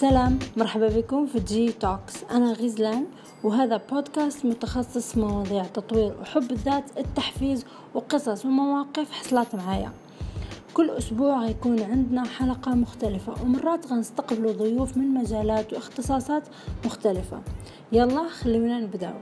سلام 0.00 0.38
مرحبا 0.56 0.88
بكم 0.88 1.26
في 1.26 1.38
G 1.40 1.72
Talks 1.72 2.24
أنا 2.24 2.52
غزلان 2.52 3.06
وهذا 3.44 3.76
بودكاست 3.76 4.44
متخصص 4.44 5.12
في 5.12 5.20
مواضيع 5.20 5.64
تطوير 5.64 6.20
وحب 6.20 6.50
الذات 6.50 6.98
التحفيز 6.98 7.66
وقصص 7.94 8.44
ومواقف 8.44 9.12
حصلت 9.12 9.54
معايا. 9.54 9.92
كل 10.74 10.90
أسبوع 10.90 11.44
غيكون 11.44 11.82
عندنا 11.82 12.24
حلقة 12.24 12.74
مختلفة 12.74 13.42
ومرات 13.42 13.86
غنستقبلوا 13.86 14.52
ضيوف 14.52 14.96
من 14.96 15.14
مجالات 15.14 15.72
واختصاصات 15.72 16.48
مختلفة. 16.84 17.42
يلا 17.92 18.28
خلونا 18.28 18.80
نبدأ. 18.80 19.14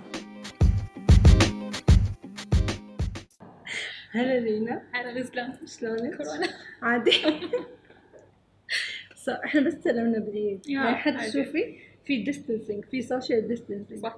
هلا 4.10 4.40
لينا. 4.40 4.82
هلا 4.92 5.20
غزلان. 5.20 5.52
شلونك؟ 5.66 6.16
كورونا 6.16 6.48
عادي. 6.82 7.12
إحنا 9.28 9.60
بس 9.60 9.72
سلمنا 9.72 10.26
yeah، 10.34 10.58
يعني 10.66 10.96
حتى 10.96 11.16
عادي. 11.16 11.32
شوفي 11.32 11.74
في 12.04 12.22
distancing 12.22 12.84
في 12.84 13.02
social 13.02 13.48
distancing 13.48 14.00
صح. 14.00 14.16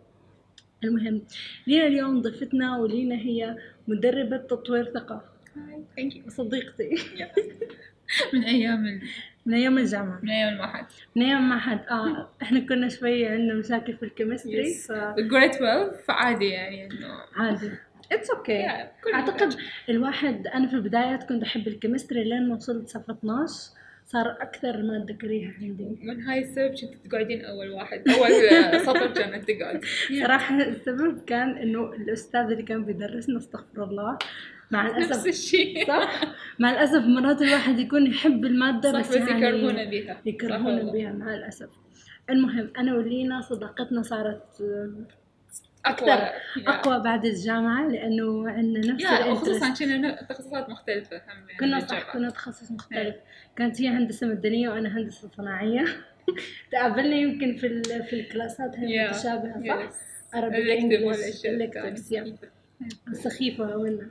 المهم 0.85 1.23
لينا 1.67 1.87
اليوم 1.87 2.23
ضيفتنا 2.23 2.79
ولينا 2.79 3.15
هي 3.15 3.57
مدربة 3.89 4.37
تطوير 4.37 4.85
ثقة 4.85 5.25
هاي 5.99 6.23
صديقتي. 6.29 6.95
من 8.35 8.45
أيام 8.45 8.87
ال... 8.87 9.03
من 9.47 9.55
أيام 9.55 9.79
الجامعة. 9.79 10.21
من 10.23 10.31
أيام 10.31 10.53
المعهد. 10.55 10.87
من 11.17 11.23
أيام 11.23 11.59
حد 11.59 11.81
آه 11.91 12.31
إحنا 12.43 12.61
كنا 12.61 12.89
شوي 12.89 13.27
عندنا 13.27 13.55
مشاكل 13.55 13.97
في 13.97 14.03
ال 14.03 14.10
chemistry 14.10 14.75
Yes. 14.75 14.87
فعادي 14.89 15.23
grade 15.29 15.51
12 15.51 15.91
فعادي 16.07 16.49
يعني 16.49 16.85
انه 16.85 17.09
it's 18.13 18.31
okay 18.31 18.67
Yeah, 18.69 19.05
كل 19.05 19.13
أعتقد. 19.15 19.55
الواحد 19.89 20.47
أنا 20.47 20.67
في 20.69 20.75
البدايات 20.75 21.23
كنت 21.29 21.43
أحب 21.43 21.69
ال 21.69 21.74
chemistry 21.74 22.25
لين 22.25 22.49
ما 22.49 22.55
وصلت 22.55 22.89
صف 22.89 23.11
12 23.11 23.53
صار 24.13 24.31
أكثر 24.41 24.83
ماده 24.83 25.15
كريهه 25.15 25.53
عندي. 25.63 25.99
من 26.03 26.23
هاي 26.23 26.39
السبب 26.43 26.71
كنت 26.71 27.07
تقعدين 27.11 27.45
أول 27.45 27.71
واحد 27.71 28.03
أول 28.09 28.31
سطر 28.87 29.07
كانت 29.15 29.51
تقعد. 29.51 29.81
صراحة 30.23 30.61
السبب 30.63 31.25
كان 31.27 31.49
إنه 31.59 31.93
الأستاذ 31.93 32.41
اللي 32.41 32.63
كان 32.63 32.85
بيدرسنا 32.85 33.39
استغفر 33.39 33.85
الله 33.85 34.19
مع 34.71 34.87
نفس 34.99 35.07
الأسف 35.07 35.27
الشيء. 35.27 35.87
صح؟ 35.87 36.21
مع 36.59 36.71
الأسف 36.71 37.03
مرات 37.05 37.43
الواحد 37.43 37.79
يكون 37.79 38.07
يحب 38.07 38.45
المادة 38.45 38.93
صح 38.93 39.01
بس, 39.01 39.09
بس 39.09 39.17
يعني 39.17 40.07
صح 40.09 40.17
يكرهونا 40.27 40.67
والله. 40.77 40.93
بها 40.93 41.13
مع 41.13 41.35
الأسف. 41.35 41.69
المهم 42.31 42.71
أنا 42.79 42.95
ولينا 42.95 43.41
صداقتنا 43.41 44.03
صارت 44.03 44.45
اقوى 45.87 46.13
أكثر 46.13 46.31
أقوى 46.67 47.01
بعد 47.05 47.25
الجامعة 47.25 47.89
لأنه 47.89 48.51
عندنا 48.51 48.93
نفس 48.93 49.05
ال 49.05 49.09
interest. 49.09 49.49
وخصوصا 49.49 49.75
كنا 49.85 50.23
تخصصات 50.23 50.71
مختلفة 50.71 51.17
هم 51.17 51.23
يعني 51.49 51.59
كنا. 51.61 51.81
صح 51.81 52.13
كنا 52.13 52.31
تخصص 52.31 52.71
مختلف. 52.71 53.15
كانت 53.57 53.81
هي 53.81 53.89
هندسة 53.89 54.27
مدنية 54.27 54.69
وأنا 54.69 54.99
هندسة 54.99 55.29
صناعية. 55.37 55.85
تقابلنا 56.73 57.17
يمكن 57.17 57.57
في 57.57 57.83
في 57.83 58.21
الكلاسات 58.21 58.77
هي 58.79 59.09
Yeah. 59.09 59.13
متشابهة 59.15 59.63
صح؟ 59.69 59.91
Yeah. 59.91 59.93
سخيفة 63.13 63.77
منا 63.83 64.07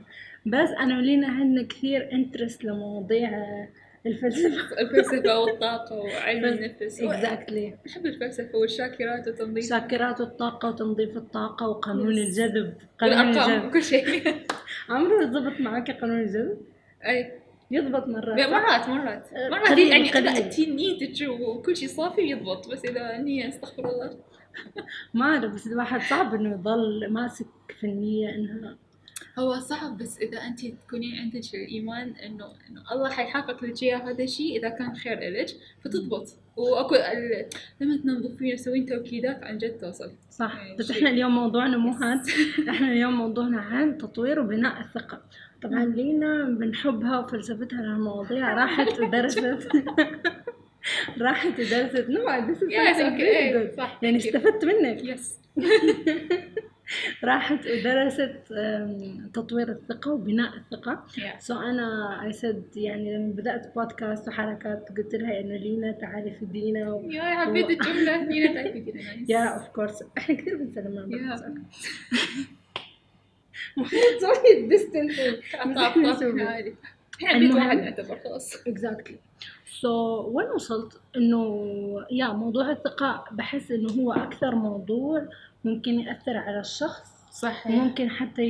بس 0.46 0.68
أنا 0.70 0.98
ولينا 0.98 1.28
عندنا 1.28 1.66
كثير 1.66 2.12
interest 2.12 2.64
لمواضيع 2.64 3.30
الفلسفة. 4.06 4.80
الفلسفة 4.80 5.40
والطاقة 5.40 5.96
وعلم 5.96 6.44
النفس. 6.44 7.00
exactly 7.00 7.74
أحب 7.88 8.06
الفلسفة 8.06 8.58
والشاكرات 8.58 9.28
وتنظيف 9.28 9.68
شاكرات 9.68 10.20
الطاقة 10.20 10.68
وتنظيف 10.68 11.16
الطاقة 11.16 11.68
وقانون 11.68 12.14
Yes. 12.14 12.18
الجذب. 12.18 12.74
قانون 13.00 13.28
الجذب. 13.38 13.64
وكل 13.64 13.82
شيء. 13.82 14.34
عمره 14.88 15.22
يضبط 15.22 15.60
معك 15.60 15.90
قانون 15.90 16.20
الجذب؟ 16.20 16.58
أي. 17.06 17.32
يضبط 17.70 18.06
مرات؟ 18.06 18.50
مرات 18.50 18.88
مرات. 18.88 19.32
أه، 19.32 19.48
مرات 19.48 19.68
قليل- 19.68 19.88
يعني. 19.88 20.08
إذا 20.10 20.30
أنت 20.30 20.58
نيتك 20.60 21.28
وكل 21.28 21.76
شيء 21.76 21.88
صافي 21.88 22.20
يضبط 22.30 22.70
بس 22.70 22.84
إذا 22.84 23.16
النية 23.16 23.48
استغفر 23.48 23.88
الله. 23.90 24.16
ما 25.14 25.24
أعرف 25.24 25.52
بس 25.54 25.66
الواحد 25.66 26.00
صعب 26.00 26.34
إنه 26.34 26.50
يضل 26.52 27.08
ماسك 27.12 27.46
في 27.80 27.86
النية 27.86 28.34
إنها 28.34 28.76
هو 29.38 29.58
صعب 29.60 29.98
بس 29.98 30.18
إذا 30.18 30.38
أنت 30.38 30.66
تكونين 30.66 31.14
عندك 31.18 31.54
الإيمان 31.54 32.08
إنه 32.08 32.44
إنه 32.70 32.82
الله 32.92 33.10
حيحقق 33.10 33.64
لك 33.64 33.82
إياه 33.82 33.96
هذا 33.96 34.24
الشيء 34.24 34.58
إذا 34.58 34.68
كان 34.68 34.94
خير 34.96 35.18
إلك 35.18 35.46
فتضبط. 35.84 36.26
وأكو 36.56 36.94
ال... 36.94 37.46
لما 37.80 37.96
تنظفين 37.96 38.52
وتسوين 38.52 38.86
توكيدات 38.86 39.42
عن 39.42 39.58
جد 39.58 39.78
توصل. 39.78 40.10
صح. 40.30 40.56
يعني 40.56 40.76
بس. 40.76 40.90
إحنا 40.90 41.10
اليوم 41.10 41.34
موضوعنا 41.34 41.76
مو 41.76 41.90
هاد. 41.92 42.20
إحنا 42.70 42.92
اليوم 42.92 43.12
موضوعنا 43.12 43.60
عن 43.60 43.98
تطوير 43.98 44.40
وبناء 44.40 44.80
الثقة. 44.80 45.22
طبعا 45.62 45.84
لينا 45.84 46.44
بنحبها 46.44 47.18
وفلسفتها 47.18 47.82
للمواضيع 47.82 48.54
راحت 48.54 49.00
ودرست. 49.00 49.38
راحت 51.20 51.52
ودرست. 51.60 52.06
no 52.10 52.24
this 52.26 52.58
is 52.58 52.70
Yes, 52.70 52.96
something 52.96 53.14
okay, 53.14 53.52
very 53.52 53.52
good. 53.72 53.76
صح 53.76 53.98
يعني 54.02 54.16
استفدت 54.16 54.64
منك. 54.64 55.04
yes 55.04 55.38
راحت 57.24 57.66
ودرست 57.66 58.38
تطوير 59.34 59.68
الثقة 59.68 60.12
وبناء 60.12 60.50
الثقة. 60.56 61.04
so 61.38 61.60
أنا 61.60 62.20
I 62.24 62.32
said 62.32 62.76
يعني 62.76 63.16
لما 63.16 63.32
بدأت 63.32 63.74
بودكاست 63.74 64.28
وحركات 64.28 64.88
قلت 64.96 65.14
لها 65.14 65.40
إنه 65.40 65.56
لينا 65.56 65.92
تعالي 65.92 66.30
فيدينا 66.30 66.92
و... 66.92 67.10
yeah 67.10 67.22
حبيت 67.22 67.70
الجملة 67.70 68.24
لينا 68.24 68.54
تعرفي 68.54 68.80
كذا 68.80 69.02
nice 69.02 69.30
yeah 69.30 69.44
of 69.44 69.68
course 69.68 70.02
إحنا 70.18 70.34
كثير 70.34 70.56
بنسلم 70.56 70.98
على 70.98 71.28
بعض. 71.28 71.54
المفروض 73.76 74.02
ال 74.56 74.63
distance 74.63 75.20
طاف 75.76 76.22
عادي 76.22 76.74
إحنا 77.24 77.38
بيت. 77.38 77.54
واحد 77.54 77.76
نعتبر 77.76 78.18
خلاص. 78.24 78.66
exactly 78.66 79.16
so 79.66 80.22
وين 80.32 80.46
وصلت؟ 80.48 81.00
إنه 81.16 82.06
yeah 82.10 82.28
موضوع 82.28 82.70
الثقة 82.70 83.24
بحس 83.32 83.70
إنه 83.70 83.88
هو 83.92 84.12
أكثر 84.12 84.54
موضوع 84.54 85.28
ممكن 85.64 86.00
يأثر 86.00 86.36
على 86.36 86.60
الشخص 86.60 87.18
صح 87.32 87.66
وممكن 87.66 88.10
حتى 88.10 88.42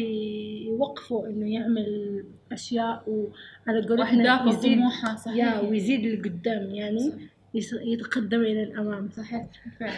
يوقفه 0.67 1.27
إنه 1.27 1.55
يعمل 1.55 2.25
أشياء 2.53 3.03
وعلى 3.07 3.87
قولتنا 3.89 4.45
يزيد 4.49 4.79
صحيح. 5.17 5.37
yeah 5.37 5.61
ويزيد 5.61 6.07
لقدام 6.07 6.75
يعني 6.75 7.13
yes- 7.55 7.77
يتقدم 7.83 8.41
إلى 8.41 8.63
الأمام. 8.63 9.09
صحيح. 9.17 9.47
فعلا. 9.81 9.93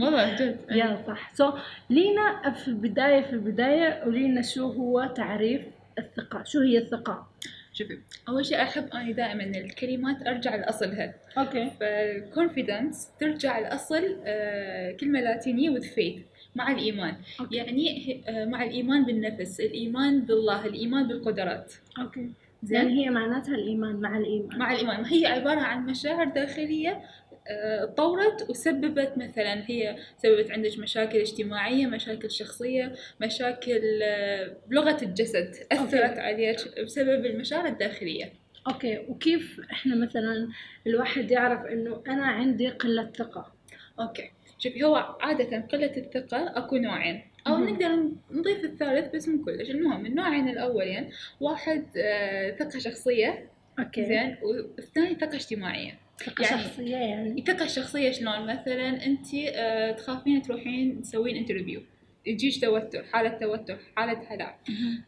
والله 0.00 0.34
جد. 0.36 0.56
yeah 0.70 1.02
صح. 1.06 1.34
so 1.34 1.52
لينا 1.90 2.50
في 2.50 2.68
البداية 2.68 3.20
في 3.22 3.32
البداية 3.32 4.04
ولينا 4.06 4.42
شو 4.42 4.66
هو 4.72 5.12
تعريف 5.16 5.62
الثقة؟ 5.98 6.42
شو 6.44 6.60
هي 6.60 6.78
الثقة؟ 6.78 7.28
شوفي 7.72 7.98
أول 8.28 8.46
شيء 8.46 8.62
أحب 8.62 8.88
أني 8.94 9.12
دائما 9.12 9.44
الكلمات 9.44 10.26
أرجع 10.26 10.54
لأصلها. 10.54 11.14
okay. 11.38 11.70
فال 11.80 12.01
confidence 12.01 13.08
ترجع 13.20 13.58
لأصل 13.58 14.16
آه، 14.24 14.92
كلمة 14.92 15.20
لاتينية 15.20 15.78
with 15.78 15.84
faith. 15.84 16.20
مع 16.54 16.72
الإيمان. 16.72 17.14
okay. 17.40 17.56
يعني 17.56 18.22
آه، 18.28 18.44
مع 18.44 18.64
الإيمان 18.64 19.04
بالنفس 19.04 19.60
الإيمان 19.60 20.20
بالله 20.20 20.66
الإيمان 20.66 21.08
بالقدرات. 21.08 21.72
أوكي. 21.98 22.30
زين؟ 22.62 22.76
يعني 22.78 23.06
هي 23.06 23.10
معناتها 23.10 23.54
الإيمان 23.54 23.96
مع 23.96 24.18
الإيمان. 24.18 24.58
مع 24.58 24.72
الإيمان. 24.72 25.04
هي 25.04 25.26
عبارة 25.26 25.60
عن 25.60 25.86
مشاعر 25.86 26.24
داخلية 26.24 27.02
آه، 27.48 27.84
طورت 27.84 28.50
وسببت 28.50 29.12
مثلا 29.16 29.70
هي 29.70 29.96
سببت 30.16 30.50
عندك 30.50 30.78
مشاكل 30.78 31.18
اجتماعية 31.18 31.86
مشاكل 31.86 32.30
شخصية 32.30 32.94
مشاكل 33.20 34.00
آه، 34.02 34.56
بلغة 34.66 35.04
الجسد 35.04 35.54
أثرت 35.72 36.18
عليك 36.18 36.56
بسبب 36.84 37.26
المشاعر 37.26 37.66
الداخلية. 37.66 38.32
okay. 38.68 38.98
وكيف 39.08 39.60
إحنا 39.70 39.96
مثلا 39.96 40.48
الواحد 40.86 41.30
يعرف 41.30 41.66
إنه 41.66 42.02
أنا 42.08 42.26
عندي 42.26 42.68
قلة 42.68 43.10
ثقة؟ 43.18 43.52
okay. 44.00 44.30
شوفي 44.60 44.84
هو 44.84 45.16
عادة 45.20 45.60
قلة 45.72 45.96
الثقة 45.96 46.58
أكو 46.58 46.76
نوعين. 46.76 47.22
أو 47.46 47.56
مهم. 47.56 47.68
نقدر 47.68 48.10
نضيف 48.30 48.64
الثالث 48.64 49.14
بس 49.14 49.28
مو 49.28 49.44
كلش. 49.44 49.70
المهم 49.70 50.06
النوعين 50.06 50.48
الأولين 50.48 51.08
واحد 51.40 51.84
آه، 51.96 52.50
ثقة 52.50 52.78
شخصية. 52.78 53.48
okay. 53.78 54.04
زين. 54.04 54.36
والثاني 54.42 55.14
ثقة 55.14 55.34
اجتماعية. 55.36 55.92
ثقة 56.26 56.42
يعني- 56.44 56.62
شخصية 56.62 56.96
يعني. 56.96 57.38
الثقة 57.40 57.64
الشخصية 57.64 58.10
شلون؟ 58.10 58.46
مثلا 58.46 59.06
انت 59.06 59.26
آه، 59.54 59.92
تخافين 59.92 60.42
تروحين 60.42 61.00
تسوين 61.02 61.36
interview 61.36 61.80
يجيش 62.26 62.58
توتر 62.58 63.04
حالة 63.12 63.28
توتر 63.28 63.78
حالة 63.96 64.22
هلع. 64.28 64.58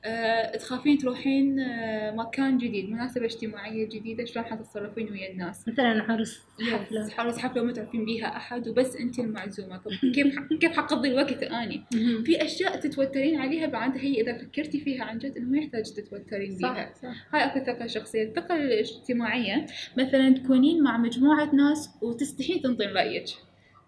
أه 0.04 0.56
تخافين 0.56 0.98
تروحين 0.98 1.60
آه، 1.60 2.10
مكان 2.10 2.58
جديد 2.58 2.90
مناسبة 2.90 3.24
اجتماعية 3.24 3.88
جديدة 3.88 4.24
شلون 4.24 4.44
حتتصرفين 4.44 5.12
ويا 5.12 5.30
الناس؟ 5.30 5.68
مثلا 5.68 6.02
عرس 6.12 6.40
حفلة. 6.60 7.08
حفلة 7.08 7.38
حفلة 7.38 7.62
ما 7.62 7.72
تعرفين 7.72 8.04
بيها 8.04 8.36
أحد 8.36 8.68
وبس 8.68 8.96
أنت 8.96 9.18
المعزومة. 9.18 9.76
طب 9.76 9.90
كيف 10.14 10.36
ح- 10.38 10.42
كيف 10.60 10.72
حقضي 10.72 11.08
الوقت 11.08 11.42
أني. 11.42 11.82
في 12.24 12.44
أشياء 12.44 12.76
تتوترين 12.80 13.40
عليها 13.40 13.66
بعد 13.66 13.96
هي 13.98 14.20
إذا 14.20 14.38
فكرتي 14.38 14.80
فيها 14.80 15.04
عن 15.04 15.18
جد 15.18 15.36
إنه 15.36 15.48
ما 15.50 15.58
يحتاج 15.58 15.90
تتوترين 15.92 16.56
بيها. 16.56 16.92
صح. 17.02 17.34
هاي 17.34 17.44
أكو 17.44 17.58
ثقة 17.64 17.86
شخصية، 17.86 18.22
الثقة 18.22 18.56
الاجتماعية 18.56 19.66
مثلا 19.98 20.30
تكونين 20.30 20.82
مع 20.82 20.96
مجموعة 20.98 21.54
ناس 21.54 21.90
وتستحين 22.02 22.62
تنطين 22.62 22.88
رأيك، 22.88 23.24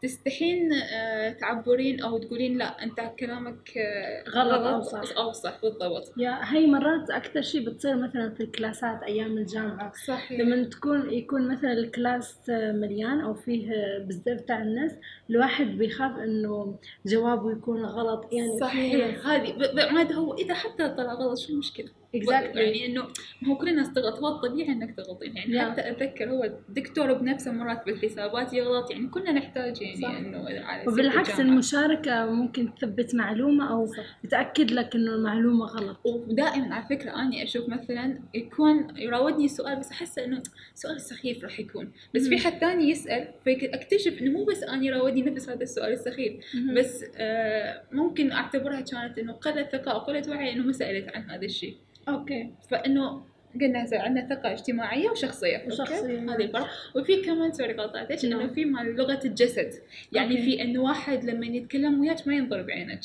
تستحين 0.05 0.73
آه، 0.73 1.33
تعبرين 1.33 2.03
أو 2.03 2.19
تقولين 2.19 2.59
لا 2.59 2.83
أنت 2.83 3.01
كلامك 3.19 3.79
آه، 3.79 4.31
غلط 4.31 4.63
أو 4.67 4.83
صح. 4.83 5.17
أو 5.17 5.33
صح 5.33 5.61
بالضبط. 5.63 6.13
يا 6.17 6.41
هي 6.43 6.67
مرات 6.67 7.11
أكثر 7.11 7.43
شيء 7.43 7.67
بتصير 7.67 7.97
مثلا 7.97 8.35
في 8.35 8.43
الكلاسات 8.43 9.03
أيام 9.03 9.39
الجامعة. 9.39 9.93
صحيح. 10.07 10.41
لما 10.41 10.65
تكون 10.65 11.13
يكون 11.13 11.49
مثلا 11.49 11.73
الكلاس 11.73 12.39
مليان 12.49 13.21
أو 13.21 13.35
فيه 13.35 13.69
بالزر 13.99 14.39
تاع 14.39 14.63
الناس 14.63 14.93
الواحد 15.31 15.67
بيخاف 15.67 16.19
إنه 16.19 16.79
جوابه 17.07 17.53
يكون 17.53 17.85
غلط. 17.85 18.33
يعني 18.33 18.59
صحيح. 18.61 19.27
هذه 19.27 19.55
عاد 19.79 20.13
هو 20.13 20.35
إذا 20.35 20.55
حتى 20.55 20.89
طلع 20.89 21.13
غلط 21.13 21.39
شو 21.39 21.53
المشكلة؟ 21.53 22.04
Exactly. 22.15 22.57
يعني 22.57 22.87
إنه 22.87 23.03
ما 23.43 23.49
هو 23.49 23.57
كل 23.57 23.69
الناس 23.69 23.93
تغلط 23.93 24.19
هو 24.19 24.29
الطبيعي 24.29 24.69
إنك 24.69 24.97
تغلطين 24.97 25.37
يعني 25.37 25.55
Yeah. 25.55 25.71
حتى 25.71 25.91
أتذكر 25.91 26.31
هو 26.31 26.45
الدكتور 26.45 27.13
بنفسه 27.13 27.53
مرات 27.53 27.87
بالحسابات 27.87 28.53
يغلط 28.53 28.91
يعني 28.91 29.07
كلنا 29.09 29.33
نحتاج 29.33 29.77
صح. 29.77 29.83
يعني 30.03 30.19
إنه 30.29 30.39
على 30.39 30.83
سبيل 30.83 30.93
وبالعكس. 30.93 31.41
المشاركة 31.41 32.27
ممكن 32.27 32.75
تثبت 32.75 33.15
معلومة 33.15 33.71
أو 33.73 33.87
صح. 33.87 34.19
تأكد 34.31 34.71
لك 34.71 34.95
إنه 34.95 35.15
المعلومة 35.15 35.67
غلط 35.67 35.97
ودائما 36.05 36.75
على 36.75 36.85
فكرة 36.91 37.23
أني 37.23 37.43
أشوف 37.43 37.69
مثلا 37.69 38.19
يكون 38.35 38.99
يراودني 38.99 39.49
سؤال 39.49 39.77
بس 39.79 39.91
أحسه 39.91 40.25
إنه 40.25 40.43
سؤال 40.75 41.01
سخيف 41.01 41.45
راح 41.45 41.61
يكون 41.61 41.93
بس 42.15 42.29
في. 42.29 42.39
حد 42.39 42.53
ثاني 42.59 42.91
يسأل 42.91 43.29
فأكتشف 43.47 44.19
إنه 44.23 44.31
مو 44.31 44.45
بس 44.45 44.63
أني 44.63 44.87
يراودني 44.87 45.23
نفس 45.23 45.49
هذا 45.49 45.63
السؤال 45.63 45.93
السخيف 45.93 46.33
بس 46.77 47.05
آه 47.17 47.83
ممكن 47.93 48.33
أعتبرها 48.33 48.81
كانت 48.81 49.19
إنه 49.19 49.33
قلة 49.33 49.63
ثقة 49.63 49.93
أو 49.93 49.99
قلة 49.99 50.23
وعي 50.31 50.53
إنه 50.53 50.67
ما 50.67 50.73
سألت 50.73 51.09
عن 51.17 51.31
هذا 51.31 51.45
الشيء 51.45 51.77
okay. 52.09 52.51
فإنه 52.71 53.23
قلنا 53.61 53.85
زي 53.87 53.97
عندنا 53.97 54.29
ثقة 54.29 54.53
اجتماعية 54.53 55.11
وشخصية؟ 55.11 55.65
وشخصية. 55.67 56.19
هذه 56.19 56.35
الفرق. 56.45 56.69
وفي 56.97 57.17
كمان 57.23 57.53
sorry 57.53 57.73
قاطعتك 57.73 58.25
إنه 58.25 58.37
نعم. 58.39 58.49
في 58.49 58.65
مال 58.65 58.97
لغة 58.97 59.21
الجسد. 59.25 59.71
يعني 60.13 60.31
okay. 60.31 60.43
في 60.45 60.63
إنه 60.63 60.81
واحد 60.83 61.25
لما 61.25 61.47
يتكلم 61.47 62.01
وياك 62.01 62.29
ما 62.29 62.35
ينظر 62.35 62.63
بعينك. 62.63 63.01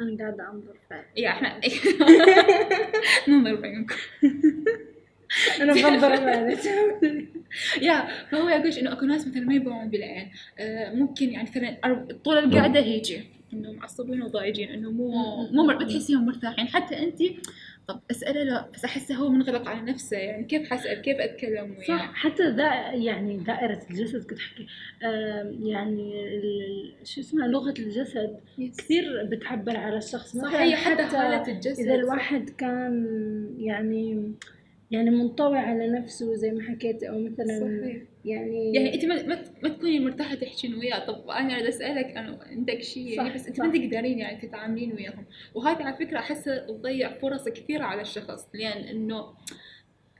أنا 0.00 0.16
قاعدة 0.18 0.50
أنظر 0.50 0.74
فعلا 0.90 1.04
yeah 1.16 1.28
إحنا 1.28 1.60
ننظر 3.28 3.54
بعينكم. 3.54 3.96
أنا 5.60 5.72
بنظر 5.72 6.16
فعلا 6.16 6.56
يا 7.82 8.08
فهو 8.30 8.48
يقول 8.48 8.72
إنه 8.72 8.92
أكو 8.92 9.06
ناس 9.06 9.26
مثلا 9.28 9.42
ما 9.42 9.54
يبغون 9.54 9.88
بالعين. 9.88 10.30
آه 10.58 10.94
ممكن 10.94 11.30
يعني 11.32 11.48
مثلا 11.50 11.76
أر- 11.86 12.12
طول 12.24 12.38
القعدة 12.38 12.80
هيجي. 12.80 13.22
انه 13.52 13.72
معصبين 13.72 14.22
وضايجين 14.22 14.68
إنه 14.68 14.90
مو 14.90 15.08
مو 15.52 15.62
مر- 15.66 15.76
بتحسيهم 15.84 16.26
مرتاحين. 16.26 16.66
حتى 16.68 16.98
أنت 16.98 17.18
طب 17.88 18.00
أسأله 18.10 18.42
لا 18.42 18.68
بس 18.74 18.84
أحسه 18.84 19.14
هو 19.14 19.28
منغلق 19.28 19.68
على 19.68 19.92
نفسه 19.92 20.16
يعني 20.16 20.44
كيف 20.44 20.70
حسأل؟ 20.70 21.02
كيف 21.02 21.16
أتكلم؟ 21.20 21.70
وياه 21.70 21.86
صح 21.98 22.14
حتى 22.14 22.50
دا 22.50 22.64
يعني 22.92 23.36
دائرة 23.36 23.82
الجسد 23.90 24.30
كنت 24.30 24.38
أحكي. 24.38 24.66
آم، 25.04 25.66
يعني 25.66 26.12
شو 27.04 27.20
اسمها 27.20 27.48
لغة 27.48 27.74
الجسد 27.78 28.36
يس. 28.58 28.76
كثير 28.76 29.04
بتعبر 29.30 29.76
على 29.76 29.96
الشخص. 29.98 30.36
صح 30.36 30.44
مثلاً 30.44 30.62
هي 30.62 30.76
حتى 30.76 31.02
حالة 31.02 31.48
الجسد. 31.52 31.84
صح. 31.86 31.90
الواحد 31.92 32.50
كان 32.50 33.06
يعني 33.58 34.32
يعني 34.92 35.10
منطوي 35.10 35.58
على 35.58 35.88
نفسه 35.88 36.34
زي 36.34 36.50
ما 36.50 36.62
حكيت 36.62 37.02
أو 37.02 37.18
مثلا 37.18 37.60
صحيح. 37.60 38.02
يعني 38.24 38.74
يعني 38.74 38.94
أنت 38.94 39.04
ما, 39.04 39.42
ما, 39.62 39.68
تكوني 39.68 40.00
مرتاحة 40.00 40.34
تحكين 40.34 40.74
وياه. 40.74 41.06
طب 41.06 41.30
أنا 41.30 41.54
أريد 41.54 41.66
أسألك 41.66 42.06
أنا 42.06 42.38
عندك 42.42 42.82
شيء 42.82 43.08
يعني 43.08 43.34
بس 43.34 43.46
أنت. 43.46 43.60
ما 43.60 43.66
تقدرين 43.66 44.18
يعني 44.18 44.48
تتعاملين 44.48 44.92
وياهم. 44.92 45.24
وهذه 45.54 45.82
على 45.82 45.96
فكرة 45.96 46.18
احسها 46.18 46.66
تضيع 46.66 47.18
فرص 47.18 47.48
كثيرة 47.48 47.84
على 47.84 48.02
الشخص 48.02 48.48
لأن 48.54 48.82
إنه 48.82 49.16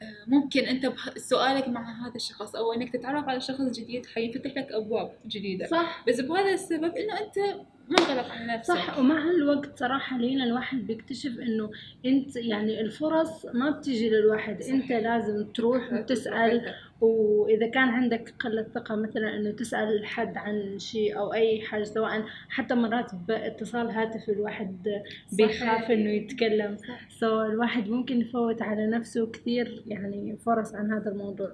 آه، 0.03 0.25
ممكن 0.27 0.61
أنت 0.61 0.93
سؤالك 1.17 1.69
مع 1.69 2.07
هذا 2.07 2.15
الشخص 2.17 2.57
أو 2.57 2.73
إنك 2.73 2.93
تتعرف 2.93 3.29
على 3.29 3.41
شخص 3.41 3.81
جديد 3.81 4.07
حينفتح 4.07 4.57
لك 4.57 4.73
أبواب 4.73 5.13
جديدة. 5.27 5.67
صح. 5.67 6.05
بس 6.09 6.21
بهذا 6.21 6.53
السبب 6.53 6.97
إنه 6.97 7.21
أنت 7.21 7.61
منغلق 7.89 8.31
على 8.31 8.47
نفسك 8.47 8.75
صح 8.75 8.99
ومع 8.99 9.31
الوقت 9.31 9.79
صراحة 9.79 10.19
لينا 10.19 10.45
الواحد 10.45 10.87
بيكتشف 10.87 11.39
إنه 11.39 11.71
أنت 12.07 12.37
يعني 12.37 12.81
الفرص 12.81 13.47
ما 13.47 13.71
بتيجي 13.71 14.11
للواحد 14.11 14.63
صحيح. 14.63 14.75
أنت 14.75 14.93
لازم 14.93 15.53
تروح 15.53 15.93
وتسأل 15.93 16.75
وإذا 17.01 17.67
كان 17.67 17.89
عندك 17.89 18.35
قلة 18.41 18.63
ثقة 18.75 18.97
مثلا 18.97 19.37
إنه 19.37 19.51
تسأل 19.51 20.07
حد 20.07 20.37
عن 20.37 20.79
شيء 20.79 21.19
أو 21.19 21.33
أي 21.33 21.63
حاجة 21.63 21.85
سواء 21.85 22.25
حتى 22.49 22.75
مرات 22.75 23.15
باتصال 23.29 23.91
هاتفي 23.91 24.33
الواحد 24.33 24.89
بيخاف. 25.33 25.91
إنه 25.91 26.11
يتكلم 26.11 26.77
صح. 26.77 27.11
سو 27.11 27.43
الواحد 27.43 27.89
ممكن 27.89 28.21
يفوت 28.21 28.63
على 28.63 28.87
نفسه 28.87 29.27
كثير 29.27 29.83
يعني 29.87 30.37
فرص 30.47 30.75
عن 30.75 30.93
هذا 30.93 31.11
الموضوع 31.11 31.53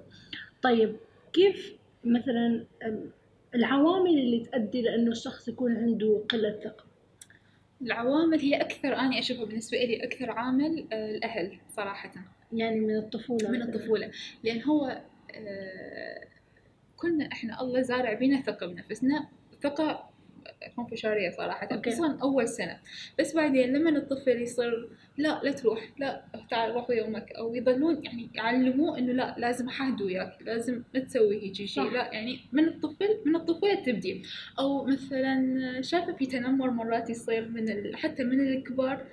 طيب 0.61 0.95
كيف 1.33 1.73
مثلا 2.03 2.65
العوامل 3.55 4.09
اللي 4.19 4.39
تؤدي 4.45 4.81
لأنه 4.81 5.11
الشخص 5.11 5.47
يكون 5.47 5.77
عنده 5.77 6.23
قلة 6.29 6.59
ثقة؟ 6.63 6.85
العوامل 7.81 8.39
هي 8.39 8.61
أكثر 8.61 8.95
اني 8.95 9.19
أشوفها 9.19 9.45
بالنسبة 9.45 9.77
لي 9.77 10.03
أكثر 10.03 10.31
عامل 10.31 10.87
آه، 10.93 11.11
الأهل 11.11 11.57
صراحة. 11.75 12.11
يعني 12.53 12.79
من 12.79 12.95
الطفولة 12.97 13.49
من. 13.49 13.61
الطفولة. 13.61 14.11
لأن 14.43 14.63
هو 14.63 15.01
آه، 15.35 16.27
كنا 16.97 17.25
إحنا 17.31 17.61
الله 17.61 17.81
زارع 17.81 18.13
بينا 18.13 18.41
ثقة 18.41 18.67
بنفسنا 18.67 19.27
ثقة 19.61 20.08
انفجارية 20.79 21.29
صراحة 21.29 21.67
أوكي. 21.71 21.91
خصوصا 21.91 22.17
أول 22.21 22.47
سنة 22.47 22.77
بس 23.19 23.35
بعدين 23.35 23.73
لما 23.73 23.89
الطفل 23.89 24.41
يصير 24.41 24.89
لا 25.17 25.39
لا 25.43 25.51
تروح 25.51 25.89
لا 25.97 26.23
تعال 26.51 26.71
روح 26.71 26.89
ويا 26.89 27.07
أمك 27.07 27.31
أو 27.31 27.55
يظلون 27.55 28.03
يعني 28.05 28.29
يعلموه 28.35 28.97
إنه 28.97 29.13
لا 29.13 29.35
لازم 29.37 29.67
أحد 29.67 30.01
وياك 30.01 30.37
لازم 30.41 30.83
ما 30.93 30.99
تسوي 30.99 31.41
هيجي 31.41 31.67
شيء. 31.67 31.83
لا 31.91 32.13
يعني 32.13 32.39
من 32.51 32.67
الطفل 32.67 33.19
من 33.25 33.35
الطفولة 33.35 33.75
تبدي 33.75 34.23
أو 34.59 34.83
مثلا 34.85 35.81
شايفة 35.81 36.13
في 36.13 36.25
تنمر 36.25 36.69
مرات 36.71 37.09
يصير 37.09 37.49
من 37.49 37.69
ال... 37.69 37.95
حتى 37.95 38.23
من 38.23 38.39
الكبار 38.39 39.05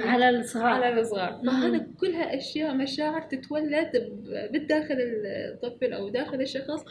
على 0.00 0.28
الصغار. 0.30 0.66
على 0.66 1.00
الصغار. 1.00 1.40
فهذا 1.46 1.86
كلها 2.00 2.36
أشياء 2.36 2.74
مشاعر 2.74 3.20
تتولد 3.22 4.12
بالداخل 4.52 4.96
الطفل 4.98 5.92
أو 5.92 6.08
داخل 6.08 6.40
الشخص. 6.40 6.84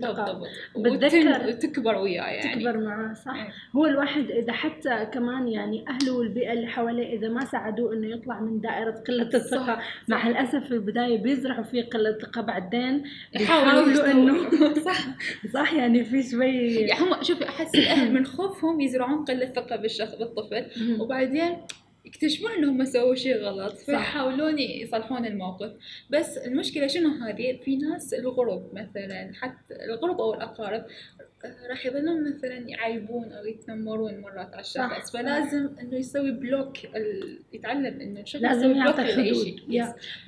ثقة 0.00 0.40
بالضبط. 0.76 1.04
بتذكر- 1.04 1.48
وتكبر 1.48 1.94
وياه 1.98 2.24
يعني. 2.24 2.54
تكبر 2.64 2.78
معاه 2.78 3.14
صح. 3.14 3.34
إيه. 3.34 3.48
هو 3.76 3.86
الواحد 3.86 4.30
إذا 4.30 4.52
حتى 4.52 5.06
كمان 5.12 5.48
يعني 5.48 5.84
أهله 5.88 6.12
والبيئة 6.16 6.52
اللي 6.52 6.66
حواليه 6.66 7.16
إذا 7.18 7.28
ما 7.28 7.44
ساعدوه 7.44 7.92
إنه 7.94 8.06
يطلع 8.06 8.40
من 8.40 8.60
دائرة 8.60 8.90
قلة 9.08 9.30
الثقة 9.34 9.78
مع 10.08 10.28
الأسف 10.28 10.64
في 10.64 10.70
البداية 10.74 11.18
بيزرعوا 11.22 11.62
فيه 11.64 11.82
قلة 11.82 12.12
ثقه 12.18 12.40
بعدين 12.40 13.02
يحاولوا 13.34 13.84
بيحاولوا 13.92 14.10
إنه. 14.12 14.74
صح. 14.92 14.98
صح 15.54 15.72
يعني 15.72 16.04
في 16.04 16.22
شوي 16.22 16.74
يعني 16.74 17.00
هم 17.02 17.22
شوفي 17.22 17.48
أحس 17.48 17.74
الأهل 17.74 18.12
من 18.14 18.26
خوفهم 18.26 18.80
يزرعون 18.80 19.24
قلة 19.24 19.46
ثقة 19.46 19.76
بالشخص 19.76 20.14
بالطفل. 20.14 20.66
وبعدين 21.00 21.56
يكتشفون 22.06 22.50
إنهم 22.50 22.84
سووا 22.84 23.14
شيء 23.14 23.36
غلط 23.36 23.74
صح. 23.74 23.84
فيحاولون 23.84 24.58
يصلحون 24.58 25.26
الموقف 25.26 25.72
بس 26.10 26.38
المشكلة 26.38 26.86
شنو 26.86 27.08
هذه 27.08 27.58
في 27.64 27.76
ناس 27.76 28.14
الغرب 28.14 28.74
مثلا 28.74 29.32
حتى 29.34 29.84
الغرب 29.84 30.20
أو 30.20 30.34
الأقارب 30.34 30.84
آه، 31.44 31.68
راح 31.68 31.86
يظلون 31.86 32.28
مثلا 32.28 32.56
يعيبون 32.56 33.32
أو 33.32 33.46
يتنمرون 33.46 34.20
مرات 34.20 34.54
على 34.54 34.62
صح، 34.62 34.82
الشخص 34.82 35.10
صح. 35.10 35.20
فلازم 35.20 35.68
إنه 35.80 35.96
يسوي 35.96 36.30
بلوك 36.30 36.84
ال... 36.84 37.38
يتعلم 37.52 38.00
إنه 38.00 38.20
الشخص 38.20 38.42
لازم 38.42 38.70
يعطي 38.70 39.04
حدود. 39.04 39.60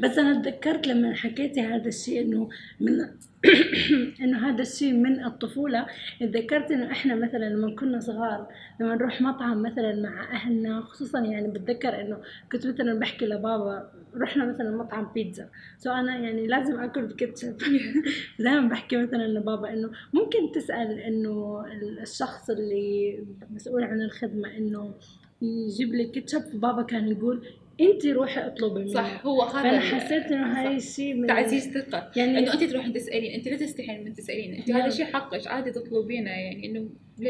بس 0.01 0.19
أنا 0.19 0.43
تذكرت 0.43 0.87
لما 0.87 1.15
حكيتي 1.15 1.61
هذا 1.61 1.89
الشيء 1.89 2.21
إنه 2.21 2.49
من 2.81 3.09
انه 4.23 4.49
هذا 4.49 4.63
الشيء 4.63 4.93
من 4.93 5.25
الطفولة. 5.25 5.87
تذكرت 6.21 6.71
إنه 6.71 6.91
إحنا 6.93 7.15
مثلا 7.15 7.45
لما 7.45 7.75
كنا 7.75 8.01
صغار 8.01 8.49
لما 8.81 8.95
نروح 8.95 9.21
مطعم 9.23 9.63
مثلا 9.63 10.03
مع 10.03 10.33
أهلنا 10.33 10.81
خصوصا 10.81 11.21
يعني 11.21 11.49
بتذكر 11.49 12.01
إنه 12.01 12.19
كنت 12.53 12.67
مثلا 12.67 12.99
بحكي 12.99 13.27
لبابا 13.27 13.91
رحنا 14.17 14.45
مثلا 14.45 14.77
مطعم 14.77 15.11
بيتزا. 15.15 15.49
سو 15.79 15.91
أنا 15.91 16.19
يعني 16.19 16.47
لازم 16.47 16.81
آكل 16.81 17.07
بكتشب 17.07 17.57
دائما 18.39 18.69
بحكي 18.69 18.97
مثلا 18.97 19.29
لبابا 19.29 19.73
إنه 19.73 19.91
ممكن 20.13 20.53
تسأل 20.55 20.99
إنه 20.99 21.65
الشخص 22.03 22.51
اللي 22.51 23.19
مسؤول 23.51 23.85
عن 23.85 24.03
الخدمة 24.03 24.57
إنه 24.57 24.95
يجيب 25.43 25.95
لي 25.95 26.05
كاتشب 26.05 26.41
فبابا 26.41 26.83
كان 26.83 27.09
يقول 27.09 27.47
انت 27.81 28.07
روحي 28.07 28.41
اطلبي 28.41 28.81
منه 28.81 28.93
صح 28.93 29.27
هو 29.27 29.43
هذا 29.43 29.63
فأنا 29.63 29.81
حسيت 29.81 30.33
إنه. 30.33 30.61
هاي 30.61 30.77
الشيء 30.77 31.15
من 31.15 31.27
تعزيز 31.27 31.71
ثقة 31.71 32.11
يعني 32.17 32.39
إنه 32.39 32.53
أنت 32.53 32.65
تروحين 32.65 32.93
تسألين 32.93 33.35
أنت 33.35 33.49
لا 33.49 33.57
تستحين 33.57 34.05
من 34.05 34.15
تسألين 34.15 34.55
أنت. 34.55 34.71
هذا 34.71 34.91
شيء 34.91 35.05
حقك 35.07 35.47
عادي 35.47 35.71
تطلبينه 35.71 36.31
يعني 36.31 36.67
إنه 36.67 36.89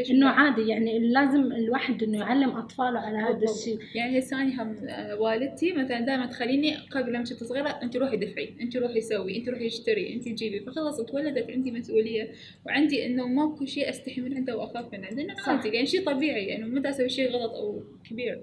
إنه؟ 0.09 0.29
عادي 0.29 0.67
يعني 0.67 0.99
لازم 0.99 1.51
الواحد 1.51 2.03
إنه 2.03 2.17
يعلم 2.17 2.49
أطفاله 2.49 2.99
على 2.99 3.17
هذا. 3.17 3.51
الشيء 3.51 3.79
يعني 3.95 4.21
آه، 4.89 5.15
والدتي 5.15 5.71
مثلا 5.71 5.99
دائما 5.99 6.25
تخليني 6.25 6.75
قبل 6.77 7.13
لما 7.13 7.23
كنت 7.23 7.43
صغيرة 7.43 7.69
أنت 7.69 7.97
روحي 7.97 8.17
دفعي 8.17 8.53
أنت 8.61 8.77
روحي 8.77 9.01
سوي 9.01 9.37
أنت 9.37 9.49
روحي 9.49 9.67
اشتري 9.67 10.13
أنت 10.13 10.27
جيبي 10.27 10.59
فخلاص 10.59 10.99
اتولدت 10.99 11.51
عندي 11.51 11.71
مسؤولية 11.71 12.31
وعندي 12.65 13.05
إنه 13.05 13.27
ماكو 13.27 13.65
شيء 13.65 13.89
أستحي 13.89 14.21
من 14.21 14.37
عنده 14.37 14.57
وأخاف 14.57 14.93
من 14.93 15.05
عنده 15.05 15.21
إنه. 15.21 15.35
عادي 15.47 15.69
يعني 15.69 15.85
شيء 15.85 16.05
طبيعي 16.05 16.45
يعني 16.45 16.63
متى 16.63 16.89
أسوي 16.89 17.09
شيء 17.09 17.31
غلط 17.31 17.51
أو 17.51 17.83
كبير. 18.09 18.41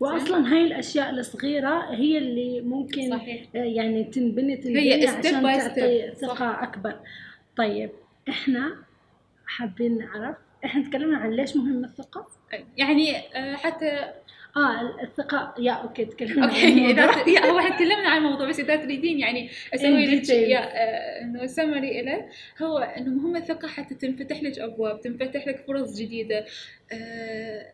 واصلا 0.00 0.52
هاي 0.54 0.64
الأشياء 0.64 1.10
الصغيرة 1.10 1.94
هي 1.94 2.18
اللي 2.18 2.60
ممكن 2.60 3.10
صحيح 3.10 3.44
آه، 3.54 3.58
يعني 3.58 4.04
تنبني 4.04 4.56
تنبني 4.56 4.92
هي 4.94 5.06
عشان 5.06 5.22
تعطي. 5.22 6.12
ثقة 6.14 6.62
أكبر 6.62 6.94
طيب 7.56 7.90
إحنا 8.28 8.76
حابين 9.46 9.98
نعرف 9.98 10.36
إحنا 10.64 10.82
تكلمنا 10.82 11.18
عن 11.18 11.30
ليش 11.30 11.56
مهم 11.56 11.84
الثقة 11.84 12.26
يعني 12.76 13.16
آه، 13.16 13.54
حتى 13.54 14.12
آه 14.56 15.02
الثقة 15.02 15.54
yeah 15.58 15.72
okay 15.72 16.04
تكلمنا 16.04 16.44
okay 16.46 16.90
إذا 16.90 17.04
الموضوع. 17.04 17.28
yeah 17.28 17.46
هو 17.46 17.58
إحنا 17.58 17.76
تكلمنا 17.76 18.08
عن 18.08 18.18
الموضوع 18.18 18.48
بس 18.48 18.60
إذا 18.60 18.76
تريدين 18.76 19.18
يعني 19.18 19.50
أسوي 19.74 20.06
لك 20.06 20.30
آه، 20.30 21.22
إنه 21.22 21.46
سمري 21.46 22.02
له 22.02 22.26
هو 22.62 22.78
إنه 22.78 23.10
مهم 23.10 23.36
الثقة 23.36 23.68
حتى 23.68 23.94
تنفتح 23.94 24.42
لك 24.42 24.58
أبواب 24.58 25.00
تنفتح 25.00 25.48
لك 25.48 25.64
فرص 25.66 25.96
جديدة 25.98 26.44
آه، 26.92 27.72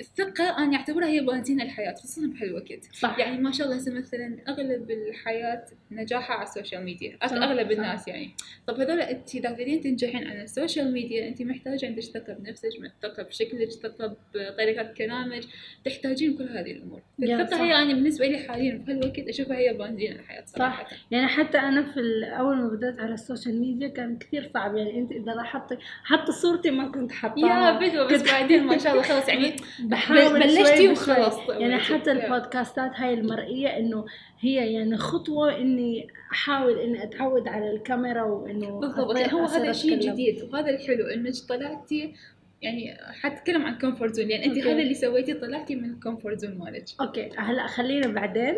الثقة 0.00 0.58
أنا 0.58 0.76
أعتبرها 0.76 1.06
هي 1.08 1.20
بنزين 1.20 1.60
الحياة 1.60 1.94
خصوصا 1.94 2.26
بهالوقت 2.26 2.84
صح. 2.92 3.18
يعني 3.18 3.38
ما 3.38 3.52
شاء 3.52 3.66
الله 3.66 3.78
هسه 3.78 3.92
مثلا 3.94 4.36
أغلب 4.48 4.90
الحياة 4.90 5.64
نجاحها 5.90 6.36
على 6.36 6.42
السوشيال 6.48 6.84
ميديا 6.84 7.18
صح، 7.26 7.32
أغلب 7.32 7.66
صح. 7.72 7.78
الناس 7.78 8.08
يعني. 8.08 8.30
طب 8.66 8.80
هذول 8.80 9.00
أنت 9.00 9.34
إذا 9.34 9.50
تريدين 9.52 9.80
تنجحين 9.80 10.26
على 10.28 10.42
السوشيال 10.42 10.92
ميديا 10.92 11.28
أنت 11.28 11.42
محتاجة 11.42 11.86
عندك 11.86 12.02
ثقة 12.02 12.32
بنفسك 12.32 12.68
ثقة 13.02 13.22
بشكلك 13.22 13.70
ثقة 13.70 14.16
بطريقة 14.34 14.82
كلامك 14.98 15.42
تحتاجين 15.84 16.36
كل 16.36 16.44
هذه 16.48 16.70
الأمور. 16.72 17.02
yeah 17.18 17.42
الثقة 17.42 17.56
صح. 17.56 17.62
هي 17.62 17.74
أنا 17.82 17.94
بالنسبة 17.94 18.26
لي 18.26 18.38
حاليا 18.38 18.74
بهالوقت 18.86 19.18
أشوفها 19.18 19.56
هي 19.58 19.72
بنزين 19.72 20.12
الحياة 20.12 20.44
صراحة. 20.46 20.86
يعني 21.10 21.26
حتى 21.26 21.58
أنا 21.58 21.82
في 21.82 22.00
أول 22.38 22.56
ما 22.56 22.68
بدأت 22.68 23.00
على 23.00 23.14
السوشيال 23.14 23.60
ميديا 23.60 23.88
كان 23.88 24.18
كثير 24.18 24.50
صعب. 24.54 24.76
يعني 24.76 24.98
أنت 24.98 25.12
إذا 25.12 25.32
لاحظتي 25.32 25.76
حتى 26.04 26.32
صورتي 26.32 26.70
ما 26.70 26.88
كنت 26.88 27.10
yeah 27.10 27.16
حاطاها 27.16 27.78
بدوة 27.88 28.06
بس 28.06 28.20
كنت- 28.22 28.30
بعدين 28.30 28.64
ما 28.64 28.78
شاء 28.78 28.92
الله 28.92 29.02
خلاص 29.12 29.28
يعني 29.28 29.56
بحاول 29.88 30.40
بلشتي 30.40 30.88
وخلاص 30.88 31.40
بشوي. 31.40 31.56
يعني 31.56 31.78
حتى 31.78 32.12
البودكاستات 32.12 32.90
هاي 32.94 33.14
المرئية 33.14 33.68
إنه 33.68 34.04
هي 34.40 34.72
يعني 34.72 34.96
خطوة 34.96 35.58
إني 35.58 36.08
أحاول 36.32 36.78
إني 36.78 37.02
أتعود 37.02 37.48
على 37.48 37.70
الكاميرا 37.70 38.22
وإنه 38.22 38.80
بالضبط. 38.80 39.34
هو 39.34 39.44
هذا 39.44 39.72
شيء. 39.72 39.98
جديد 39.98 40.42
وهذا 40.52 40.70
الحلو 40.70 41.06
إنك 41.06 41.34
طلعتي 41.48 42.14
يعني 42.62 42.96
حتكلم 43.22 43.62
عن 43.62 43.78
comfort 43.78 44.14
zone 44.14 44.30
يعني 44.30 44.46
انت. 44.46 44.58
هذا 44.58 44.82
اللي 44.82 44.94
سويتيه 44.94 45.34
طلعتي 45.34 45.76
من 45.76 45.90
ال 45.90 45.96
comfort 45.96 46.38
zone 46.38 46.58
مالك. 46.58 46.84
okay. 47.00 47.30
هلا 47.36 47.66
خلينا 47.66 48.06
بعدين 48.06 48.54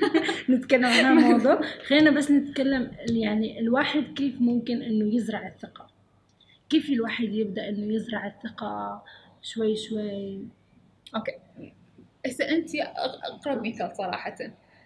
نتكلم 0.50 0.84
عن 0.84 0.92
هذا 0.92 1.10
الموضوع. 1.10 1.60
خلينا 1.86 2.10
بس 2.10 2.30
نتكلم 2.30 2.90
يعني 3.10 3.60
الواحد 3.60 4.04
كيف 4.16 4.40
ممكن 4.40 4.82
إنه 4.82 5.14
يزرع 5.14 5.46
الثقة؟ 5.48 5.86
كيف 6.68 6.90
الواحد 6.90 7.34
يبدأ 7.34 7.68
إنه 7.68 7.94
يزرع 7.94 8.26
الثقة 8.26 9.02
شوي 9.42 9.76
شوي؟ 9.76 10.38
okay. 11.16 11.32
هسه 12.26 12.48
أنت 12.50 12.70
أقرب 13.24 13.66
مثال 13.66 13.96
صراحة. 13.96 14.36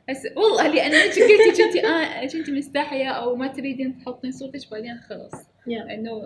هسه 0.08 0.32
والله 0.36 0.68
لأن 0.68 0.92
أنت 0.92 1.18
قلتي 1.18 1.62
كنتي 1.64 1.86
آه 1.86 2.26
كنتي 2.26 2.52
مستحية 2.52 3.08
أو 3.08 3.36
ما 3.36 3.46
تريدين 3.46 3.98
تحطين 3.98 4.32
صوتك 4.32 4.70
بعدين 4.70 4.98
خلاص. 4.98 5.48
yeah 5.66 5.94
إنه 5.94 6.22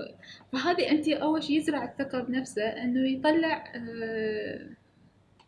فهذه 0.52 0.90
أنت 0.90 1.08
أول 1.08 1.42
شيء 1.42 1.56
يزرع 1.56 1.84
الثقه 1.84 2.20
بنفسه 2.20 2.62
إنه 2.62 3.08
يطلع 3.08 3.72
آه 3.76 4.66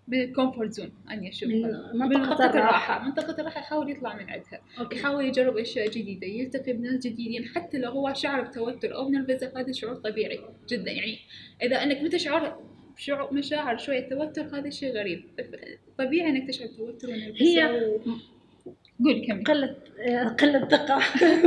بال 0.09 0.23
comfort 0.23 0.73
zone 0.73 0.93
اني 1.11 1.29
اشوفها 1.29 1.93
من 1.95 2.09
منطقة 2.09 2.51
الراحة. 2.51 3.05
منطقة 3.05 3.41
الراحة 3.41 3.61
يحاول 3.61 3.91
يطلع 3.91 4.15
من 4.15 4.31
عندها. 4.31 4.61
okay. 4.81 4.97
يحاول 4.97 5.25
يجرب 5.25 5.57
أشياء 5.57 5.91
جديدة 5.91 6.27
يلتقي 6.27 6.73
بناس 6.73 7.07
جديدين 7.07 7.45
حتى 7.45 7.79
لو 7.79 7.91
هو 7.91 8.13
شعر 8.15 8.41
بتوتر 8.41 8.95
أو 8.95 9.09
نرفزة 9.09 9.53
هذا 9.57 9.73
شعور 9.73 9.95
طبيعي 9.95 10.41
جدا 10.69 10.91
يعني. 10.91 11.19
إذا 11.63 11.83
أنك 11.83 12.03
بتشعر 12.03 12.39
بشعور 12.41 12.74
مشاعر 13.33 13.77
شوية 13.77 14.09
توتر 14.09 14.59
هذا 14.59 14.71
شيء 14.71 14.93
غريب. 14.93 15.25
طبيعي 15.99 16.29
إنك 16.29 16.49
تشعر 16.49 16.67
بتوتر 16.69 17.09
هي-. 17.13 17.99
قول 19.05 19.27
كمل. 19.27 19.45
قلة 19.45 19.77
قلة 20.29 20.69
ثقة 20.69 20.97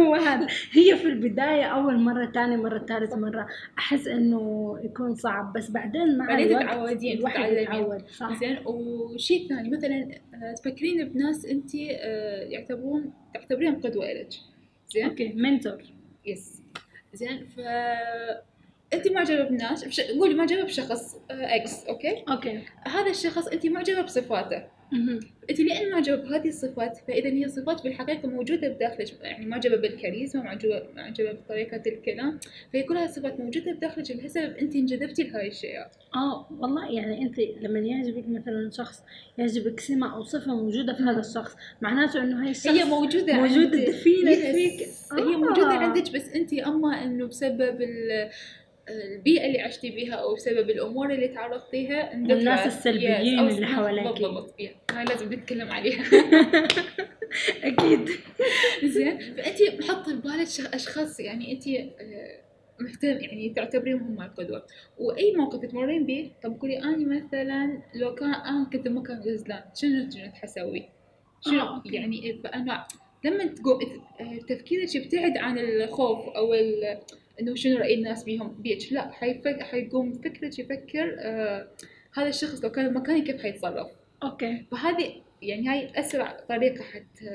وهذا. 0.09 0.47
هي 0.71 0.95
في 0.97 1.05
البداية 1.07 1.63
أول 1.63 1.99
مرة 1.99 2.31
ثاني 2.31 2.57
مرة 2.57 2.85
ثالث 2.85 3.13
مرة 3.13 3.47
أحس 3.77 4.07
إنه 4.07 4.75
يكون 4.83 5.15
صعب 5.15 5.53
بس 5.53 5.71
بعدين 5.71 6.17
مع 6.17 6.25
بعدين 6.25 6.59
تتعودين 6.59 7.17
الواحد 7.17 7.35
تتعلمين. 7.35 7.63
يتعود 7.63 8.07
صح. 8.07 8.39
زين 8.39 8.57
وشيء 8.65 9.49
ثاني 9.49 9.69
مثلا 9.69 10.11
آه، 10.33 10.53
تفكرين 10.53 11.09
بناس 11.09 11.45
أنت 11.45 11.75
آه، 11.75 12.43
يعتبرون 12.43 13.13
تعتبريهم 13.33 13.81
قدوة 13.81 14.13
لك. 14.13 14.29
زين؟ 14.89 15.05
okay 15.09 15.33
mentor 15.33 15.81
yes 16.25 16.61
زين 17.13 17.45
ف 17.45 17.59
أنت 18.93 19.07
معجبة 19.07 19.43
بناس 19.43 19.83
بش... 19.85 20.01
قولي 20.01 20.33
معجبة 20.33 20.63
بشخص 20.63 21.15
آه، 21.31 21.55
X 21.55 21.85
okay 21.85 22.23
okay 22.29 22.61
هذا 22.87 23.09
الشخص 23.09 23.47
أنت 23.47 23.65
معجبة 23.65 24.01
بصفاته. 24.01 24.63
أنت 25.49 25.59
لأن 25.59 25.91
معجبة 25.91 26.15
بهذه 26.15 26.47
الصفات 26.47 26.97
فإذا 27.07 27.29
هي 27.29 27.47
صفات 27.47 27.83
بالحقيقة 27.83 28.27
موجودة 28.27 28.67
بداخلك 28.69 29.07
يعني 29.21 29.45
معجبة 29.45 29.75
بالكاريزما 29.75 30.43
معجبه 30.43 30.83
معجبة 30.95 31.31
بطريقة 31.31 31.81
الكلام 31.87 32.39
فهي 32.73 32.83
كلها 32.83 33.07
صفات 33.07 33.39
موجودة 33.39 33.71
بداخلك 33.73 34.11
لهالسبب 34.11 34.55
أنت 34.57 34.75
انجذبتي 34.75 35.23
لهاي 35.23 35.47
الشيء 35.47 35.79
آه 36.15 36.47
والله 36.59 36.91
يعني 36.91 37.21
أنت 37.21 37.39
لما 37.61 37.79
يعجبك 37.79 38.23
مثلا 38.27 38.69
شخص 38.71 39.03
يعجبك 39.37 39.79
سمة 39.79 40.15
أو 40.15 40.23
صفة 40.23 40.55
موجودة 40.55 40.93
في 40.93 41.03
هذا 41.03 41.19
الشخص 41.19 41.55
معناته 41.81 42.23
إنه 42.23 42.43
هاي 42.43 42.51
الشخص 42.51 42.67
هي 42.67 42.83
موجودة 42.85 43.33
يس. 43.35 43.95
فيك. 44.55 44.87
هي 45.19 45.33
آه. 45.33 45.37
موجوده 45.37 45.67
عندك 45.73 46.13
بس 46.13 46.29
أنت 46.29 46.53
أما 46.53 47.03
إنه 47.03 47.25
بسبب 47.27 47.81
ال- 47.81 48.29
البيئة 48.89 49.45
اللي 49.47 49.61
عشتي 49.61 49.89
بيها 49.89 50.13
أو 50.13 50.33
بسبب 50.35 50.69
الأمور 50.69 51.13
اللي 51.13 51.27
تعرضتيها. 51.27 52.09
والناس 52.13 52.67
السلبيين 52.67 53.39
اللي 53.39 53.67
حواليكي. 53.67 54.09
بالضبط. 54.09 54.53
هاي 54.91 55.05
لازم 55.05 55.33
نتكلم 55.33 55.71
عليها 55.71 56.03
أكيد 57.63 58.09
زين 58.83 59.17
فأنت 59.19 59.83
حطي 59.91 60.13
ببالك 60.13 60.47
شخ- 60.47 60.73
أشخاص 60.75 61.19
يعني 61.19 61.51
أنت 61.51 61.67
آه، 61.67 62.41
مهتم 62.79 63.07
يعني 63.07 63.53
تعتبريهم 63.55 64.01
هم 64.03 64.21
القدوة 64.21 64.65
وأي 64.97 65.33
موقف 65.35 65.65
تمرين 65.65 66.05
به 66.05 66.31
طب 66.43 66.59
قولي 66.61 66.77
أنا 66.83 66.97
مثلا 67.15 67.81
لو 67.95 68.15
كان 68.15 68.33
أنا 68.33 68.69
كنت 68.73 68.87
مكان 68.87 69.19
غزلان 69.19 69.61
شنو 69.75 70.03
كنت 70.03 70.35
حسوي؟ 70.35 70.89
شنو 71.45 71.61
آه،. 71.61 71.83
يعني 71.85 72.39
فأنا 72.43 72.87
لما 73.25 73.45
تقوم 73.45 73.79
آه، 74.19 74.37
تفكيرك 74.49 74.95
يبتعد 74.95 75.37
عن 75.37 75.59
الخوف 75.59 76.29
أو 76.29 76.53
ال- 76.53 76.97
انه 77.41 77.55
شنو 77.55 77.77
رأي 77.77 77.93
الناس 77.93 78.23
بيهم؟ 78.23 78.55
بيك 78.61 78.93
لا 78.93 79.11
حيفك 79.11 79.63
حيقوم 79.63 80.13
فكرك 80.13 80.59
يفكر 80.59 81.15
آه 81.19 81.67
هذا 82.13 82.29
الشخص 82.29 82.63
لو 82.63 82.71
كان 82.71 82.93
مكاني 82.93 83.21
كيف 83.21 83.41
حيتصرف؟ 83.41 83.87
أوكي. 84.23 84.65
فهذه 84.71 85.13
يعني 85.41 85.69
هاي 85.69 85.91
أسرع 85.95 86.37
طريقة 86.49 86.83
حتى 86.83 87.25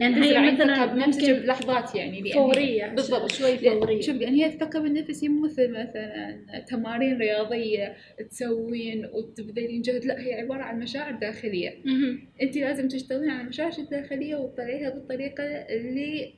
يعني 0.00 0.24
هي 0.24 0.52
مثلاً 0.52 0.86
بنفسك 0.86 1.30
بلحظات 1.30 1.94
يعني 1.94 2.20
لأن 2.20 2.32
فورية 2.32 2.86
بالضبط. 2.86 3.32
شوي 3.32 3.58
فورية 3.58 4.00
شوف 4.00 4.20
يعني 4.20 4.44
هي 4.44 4.46
الثقة 4.46 4.80
بالنفس 4.80 5.24
هي 5.24 5.28
مو 5.28 5.44
مثل 5.44 5.70
مثلا 5.70 6.64
تمارين 6.68 7.18
رياضية 7.18 7.96
تسوين 8.30 9.06
وتبذلين 9.12 9.82
جهد. 9.82 10.04
لا 10.04 10.20
هي 10.20 10.34
عبارة 10.34 10.62
عن 10.62 10.78
مشاعر 10.78 11.12
داخلية. 11.12 11.74
مهم. 11.84 12.28
انت 12.42 12.56
لازم 12.56 12.88
تشتغلين 12.88 13.30
على 13.30 13.48
مشاعرك 13.48 13.78
الداخلية 13.78 14.36
وتطلعيها 14.36 14.90
بالطريقة 14.90 15.44
اللي 15.44 16.34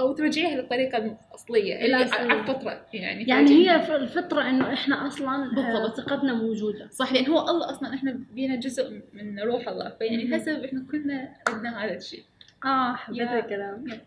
أو 0.00 0.12
ترجعيها 0.12 0.60
للطريقة 0.60 0.98
الأصلية 0.98 1.84
اللي. 1.84 1.96
على 1.96 2.40
الفطرة 2.40 2.86
يعني 2.92 3.24
يعني. 3.24 3.50
هي 3.70 3.82
في 3.82 3.96
الفطرة 3.96 4.48
إنه 4.50 4.72
إحنا 4.72 5.06
أصلا 5.06 5.44
آه، 5.44 5.54
بالضبط. 5.54 5.96
ثقتنا 5.96 6.34
موجودة. 6.34 6.88
صح 6.90 7.12
لأن 7.12 7.26
هو 7.26 7.50
الله 7.50 7.70
أصلا 7.70 7.94
إحنا 7.94 8.20
بينا 8.34 8.56
جزء 8.56 9.02
من 9.12 9.40
روح 9.40 9.68
الله. 9.68 9.96
فيعني 9.98 10.16
مهم. 10.16 10.30
لهالسبب 10.30 10.64
إحنا 10.64 10.84
كلنا 10.90 11.28
عندنا 11.48 11.84
هذا 11.84 11.96
الشيء. 11.96 12.22
آه 12.64 12.92
حبيت 12.94 13.28
الكلام. 13.30 13.84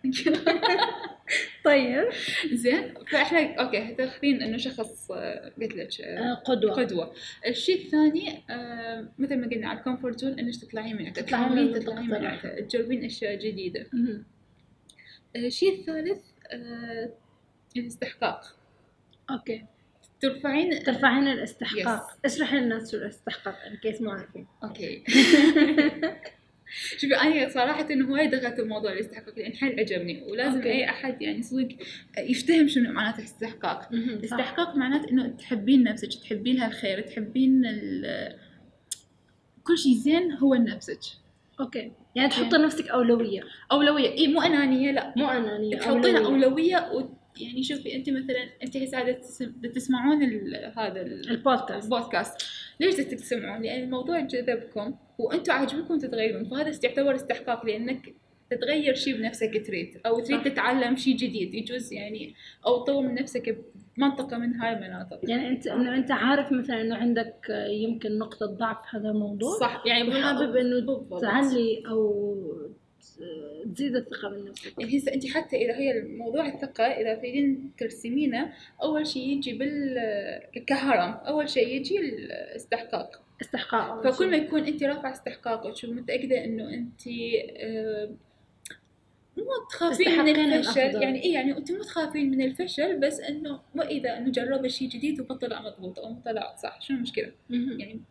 طيب. 1.65 2.03
زين. 2.53 2.93
فإحنا 3.11 3.55
okay 3.55 3.95
تاخذين 3.95 4.41
إنه 4.43 4.57
شخص 4.57 5.11
آه، 5.11 5.51
قلت 5.61 5.75
لك 5.75 6.01
آه، 6.01 6.33
قدوة. 6.33 6.73
قدوة. 6.73 7.13
الشيء 7.47 7.85
الثاني 7.85 8.43
مثل 9.19 9.35
ما 9.37 9.47
قلنا 9.47 9.67
على 9.67 9.79
ال 9.79 9.84
comfort 9.84 10.19
zone 10.19 10.39
إنك 10.39 10.55
تطلعين 10.55 10.97
من 10.97 11.13
تطلعين 11.13 11.71
تطلعين 11.73 12.07
من 12.07 12.15
الراحة. 12.15 12.47
عندها 12.47 12.61
تجربين 12.61 13.05
أشياء 13.05 13.35
جديدة. 13.35 13.85
مهم. 13.93 14.23
الشيء 15.35 15.79
الثالث 15.79 16.21
آه، 16.51 17.09
الاستحقاق. 17.77 18.55
okay. 19.29 19.65
ترفعين؟ 20.21 20.83
ترفعين 20.83 21.27
الاستحقاق. 21.27 22.07
Yes. 22.11 22.15
اشرحي 22.25 22.57
للناس 22.57 22.91
شو 22.91 22.97
الاستحقاق 22.97 23.55
in 23.67 23.75
case 23.75 24.01
ما 24.01 24.11
عارفين. 24.13 24.47
okay. 24.63 25.03
شوفي 26.97 27.15
أنا 27.15 27.49
صراحة 27.49 27.87
إنه 27.91 28.09
هواي 28.09 28.27
دخلت 28.27 28.59
الموضوع 28.59 28.93
الاستحقاق 28.93 29.35
لأن 29.39 29.53
حيل 29.53 29.79
عجبني 29.79 30.23
ولازم 30.23 30.55
okay. 30.57 30.71
أي 30.71 30.89
أحد 30.89 31.21
يعني 31.21 31.43
صدق 31.43 31.67
يفتهم 32.17 32.67
شنو 32.67 32.91
معناته 32.91 33.19
الاستحقاق. 33.19 33.89
الاستحقاق 33.93 34.75
معناته 34.75 35.09
إنه 35.11 35.27
تحبين 35.27 35.83
نفسك 35.83 36.13
تحبين 36.21 36.55
لها 36.55 36.67
الخير 36.67 37.01
تحبين 37.01 37.65
ال- 37.65 38.37
كل 39.63 39.77
شيء 39.77 39.95
زين 39.95 40.31
هو 40.31 40.55
لنفسك 40.55 40.99
okay. 41.59 41.91
يعني 42.15 42.29
تحطي 42.29 42.57
نفسك 42.57 42.87
أولوية. 42.89 43.41
أولوية. 43.71 44.09
اي 44.17 44.27
مو 44.27 44.41
أنانية 44.41 44.91
لا. 44.91 45.13
مو 45.17 45.27
أنانية 45.29 45.77
تحطيها 45.77 46.25
أولوية. 46.25 46.77
و 46.93 47.09
يعني 47.41 47.63
شوفي 47.63 47.95
انت 47.95 48.09
مثلا 48.09 48.49
انت 48.63 48.77
هسه 48.77 48.91
قاعدة 48.97 49.11
تسم- 49.11 49.61
تسمعون 49.75 50.23
ال- 50.23 50.73
هذا 50.77 51.01
ال- 51.01 51.29
ال 51.29 51.35
podcast. 51.35 51.83
ال 51.93 51.98
podcast. 51.98 52.37
ليش 52.79 52.95
تسمعون؟ 52.95 53.61
لأن 53.61 53.83
الموضوع 53.83 54.19
جذبكم 54.19 54.95
وأنتم 55.17 55.53
عاجبكم 55.53 55.97
تتغيرون 55.97 56.43
فهذا 56.43 56.71
يعتبر 56.83 57.15
استحقاق 57.15 57.65
لأنك 57.65 58.15
تتغير 58.55 58.95
شيء 58.95 59.17
بنفسك 59.17 59.67
تريد 59.67 60.01
أو 60.05 60.19
تريد 60.19 60.39
صح. 60.39 60.43
تتعلم 60.43 60.95
شيء 60.95 61.15
جديد. 61.15 61.53
يجوز 61.53 61.93
يعني 61.93 62.33
أو 62.65 62.83
تطور 62.83 63.03
من 63.03 63.15
نفسك 63.15 63.57
منطقة 63.97 64.37
من 64.37 64.53
هاي 64.55 64.73
المناطق. 64.73 65.19
يعني 65.23 65.47
انت 65.47 65.67
إنه 65.67 65.95
أنت 65.95 66.11
عارف 66.11 66.51
مثلا 66.51 66.81
إنه 66.81 66.95
عندك 66.95 67.35
يمكن 67.69 68.17
نقطة 68.17 68.45
ضعف 68.45 68.95
هذا 68.95 69.09
الموضوع؟ 69.09 69.59
صح. 69.59 69.83
يعني 69.85 70.09
وحابب 70.09 70.55
إنه. 70.55 71.03
تعلي 71.21 71.83
أو 71.89 72.33
تزيد 73.75 73.95
الثقة 73.95 74.29
بالنفس. 74.29 74.73
يعني 74.79 74.97
هسه 74.97 75.13
أنت 75.13 75.27
حتى 75.27 75.55
إذا 75.55 75.75
هي 75.75 75.99
الموضوع 75.99 76.47
الثقة 76.47 76.83
إذا 76.83 77.15
تريدين 77.15 77.71
ترسمينه 77.77 78.53
أول 78.83 79.07
شيء 79.07 79.27
يجي 79.27 79.53
بال 79.53 79.99
كهرم. 80.67 81.13
أول 81.13 81.49
شيء 81.49 81.67
يجي 81.67 81.99
الاستحقاق. 81.99 83.23
استحقاق. 83.41 84.11
فكل. 84.11 84.31
ما 84.31 84.37
يكون 84.37 84.63
أنت 84.63 84.83
رافعه 84.83 85.11
استحقاقك 85.11 85.83
ومتاكده 85.83 86.45
إنه 86.45 86.73
أنت 86.73 87.01
آه، 87.57 88.09
مو 89.37 89.67
تخافين 89.69 90.23
من 90.23 90.53
الفشل 90.53 90.79
الأفضل. 90.79 91.01
يعني 91.01 91.23
إيه 91.23 91.33
يعني 91.33 91.57
انت 91.57 91.71
مو 91.71 91.83
تخافين 91.83 92.31
من 92.31 92.41
الفشل 92.41 92.99
بس 92.99 93.19
إنه 93.19 93.59
واذا 93.75 94.17
إنه 94.17 94.31
جربت 94.31 94.67
شيء 94.67 94.89
جديد 94.89 95.21
وما 95.21 95.35
طلع 95.35 95.61
مضبوط 95.61 95.99
أو 95.99 96.09
ما 96.13 96.19
طلع 96.25 96.55
صح 96.55 96.81
شنو 96.81 96.97
المشكلة. 96.97 97.31
يعني 97.49 98.01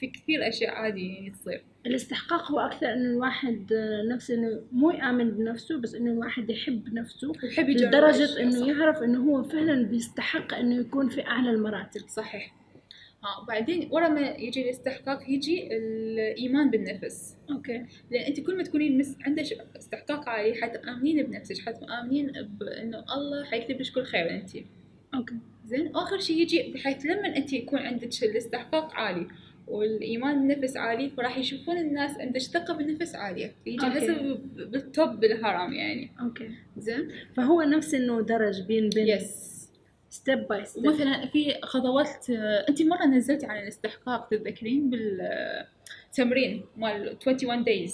في 0.00 0.06
كثير 0.06 0.48
أشياء 0.48 0.70
عادي 0.70 1.14
يعني 1.14 1.30
تصير 1.30 1.64
الاستحقاق 1.86 2.52
هو 2.52 2.60
أكثر 2.60 2.92
إنه 2.92 3.10
الواحد 3.10 3.72
آه، 3.72 4.02
نفسه 4.02 4.34
إنه 4.34 4.60
مو 4.72 4.90
يامن 4.90 5.30
بنفسه 5.30 5.78
بس 5.78 5.94
إنه 5.94 6.10
الواحد 6.10 6.50
يحب 6.50 6.94
نفسه 6.94 7.32
لدرجة 7.58 8.24
أشياء، 8.24 8.42
إنه. 8.42 8.68
يعرف 8.68 9.02
إنه 9.02 9.24
هو 9.24 9.42
فعلا 9.42 9.82
بيستحق 9.82 10.54
إنه 10.54 10.74
يكون 10.74 11.08
في 11.08 11.26
أعلى 11.26 11.50
المراتب 11.50 12.00
صحيح 12.08 12.54
ها 13.24 13.44
بعدين 13.48 13.88
ورا 13.90 14.08
ما 14.08 14.20
يجي 14.20 14.62
الاستحقاق 14.62 15.30
يجي 15.30 15.76
الإيمان 15.76 16.70
بالنفس. 16.70 17.36
okay. 17.50 17.86
لأن 18.10 18.24
أنت 18.26 18.40
كل 18.40 18.56
ما 18.56 18.62
تكونين 18.62 18.98
مس... 18.98 19.16
عندك 19.26 19.44
استحقاق 19.76 20.28
عالي 20.28 20.54
حتامنين 20.54 21.26
بنفسك 21.26 21.58
حتامنين 21.58 22.32
بانه 22.60 23.04
الله 23.14 23.44
حيكتب 23.44 23.80
لك 23.80 23.92
كل 23.94 24.04
خير 24.04 24.30
أنت. 24.30 24.50
okay. 25.14 25.34
زين؟ 25.66 25.86
واخر 25.86 26.20
شيء 26.20 26.42
يجي 26.42 26.72
بحيث 26.74 27.06
لما 27.06 27.36
أنت 27.36 27.52
يكون 27.52 27.78
عندك 27.78 28.22
الاستحقاق 28.22 28.94
عالي 28.94 29.26
والإيمان 29.66 30.48
بالنفس 30.48 30.76
عالي 30.76 31.10
فراح 31.10 31.38
يشوفون 31.38 31.78
الناس 31.78 32.18
عندك 32.18 32.40
ثقة 32.40 32.74
بالنفس 32.74 33.14
عالية. 33.14 33.52
يجي. 33.66 33.86
هسه 33.86 34.38
بال 34.54 34.80
top 34.80 35.20
بالهرم 35.20 35.72
يعني. 35.72 36.10
okay. 36.20 36.50
زين؟ 36.78 37.10
فهو 37.36 37.62
نفس 37.62 37.94
إنه 37.94 38.20
درج 38.20 38.62
بين 38.62 38.88
بين 38.88 39.08
yes 39.08 39.59
step 40.10 40.48
by 40.48 40.64
step 40.64 40.86
ومثلا 40.86 41.26
في 41.26 41.54
خطوات 41.62 42.30
انت 42.68 42.82
مرة 42.82 43.06
نزلتي 43.06 43.46
عن 43.46 43.62
الاستحقاق 43.62 44.28
تتذكرين 44.28 44.90
بالتمرين 44.90 46.64
مال 46.76 47.16
21 47.26 47.64
days 47.64 47.92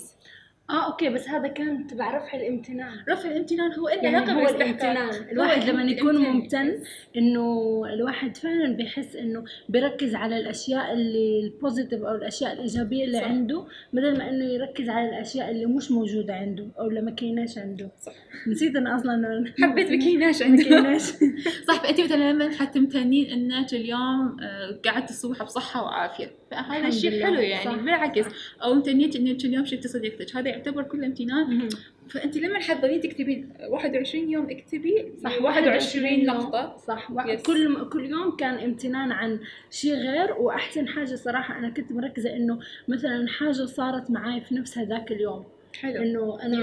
آه 0.70 0.86
okay 0.86 1.08
بس 1.08 1.28
هذا 1.28 1.48
كان 1.48 1.86
تبع 1.86 2.16
رفع 2.16 2.34
الامتنان. 2.36 2.92
رفع 3.08 3.28
الامتنان 3.30 3.72
هو 3.72 3.88
له 3.88 3.94
يعني 3.94 4.32
هو 4.32 4.48
الامتنان. 4.48 5.28
الواحد 5.30 5.68
لما 5.70 5.82
يكون. 5.82 6.16
ممتن 6.16 6.78
إنه 7.16 7.82
الواحد 7.94 8.36
فعلا 8.36 8.76
بيحس 8.76 9.16
إنه 9.16 9.44
بيركز 9.68 10.14
على 10.14 10.38
الأشياء 10.38 10.92
اللي 10.92 11.40
ال 11.40 11.47
positive 11.47 12.02
أو 12.02 12.14
الأشياء 12.14 12.52
الإيجابية 12.52 13.04
اللي 13.04 13.18
صح. 13.18 13.24
عنده 13.24 13.64
بدل 13.92 14.18
ما 14.18 14.28
إنه 14.28 14.44
يركز 14.44 14.88
على 14.88 15.08
الأشياء 15.08 15.50
اللي 15.50 15.66
مش 15.66 15.90
موجودة 15.90 16.34
عنده 16.34 16.66
أو 16.78 16.88
اللي 16.88 17.00
ما 17.00 17.10
كايناش 17.10 17.58
عنده. 17.58 17.90
صح. 18.00 18.12
نسيت 18.46 18.76
أنا 18.76 18.96
أصلا 18.96 19.44
حبيت 19.62 19.90
ما 19.90 20.26
عندنا 20.42 20.62
كيناش. 20.62 21.02
صح 21.68 21.82
فانت 21.82 22.00
مثلا 22.00 22.32
لما 22.32 22.50
حتمتنين 22.50 23.30
إنك 23.30 23.74
اليوم 23.74 24.36
آه، 24.42 24.80
قعدت 24.84 25.10
الصبح 25.10 25.42
بصحة 25.42 25.82
وعافية. 25.82 26.30
فهذا 26.50 26.88
الشيء 26.88 27.24
حلو 27.24 27.40
يعني 27.40 27.64
صح. 27.64 27.76
بالعكس. 27.76 28.26
أو 28.62 28.72
امتنيت 28.72 29.16
انك 29.16 29.44
اليوم 29.44 29.64
شفتي 29.64 29.88
صديقتك 29.88 30.36
هذا 30.36 30.48
يعتبر 30.48 30.82
كله 30.82 31.06
امتنان. 31.06 31.68
فأنت 32.10 32.36
لما 32.36 32.58
تحضرين 32.58 33.00
تكتبين 33.00 33.52
21 33.68 34.30
يوم 34.30 34.50
اكتبي 34.50 35.12
صح 35.24 35.42
21 35.42 36.06
يوم. 36.06 36.26
نقطة. 36.26 36.76
صح 36.76 37.10
يس. 37.26 37.42
كل 37.42 37.88
كل 37.88 38.04
يوم 38.04 38.36
كان 38.36 38.54
امتنان 38.54 39.12
عن 39.12 39.40
شيء 39.70 39.94
غير. 39.94 40.32
وأحسن 40.32 40.88
حاجة 40.88 41.14
صراحة 41.14 41.58
أنا 41.58 41.70
كنت 41.70 41.92
مركزة 41.92 42.36
إنه 42.36 42.58
مثلا 42.88 43.28
حاجة 43.28 43.52
صارت 43.64 44.10
معي 44.10 44.40
في 44.40 44.54
نفس 44.54 44.78
هذاك 44.78 45.12
اليوم. 45.12 45.44
حلو. 45.80 46.02
إنه 46.02 46.42
أنا 46.42 46.58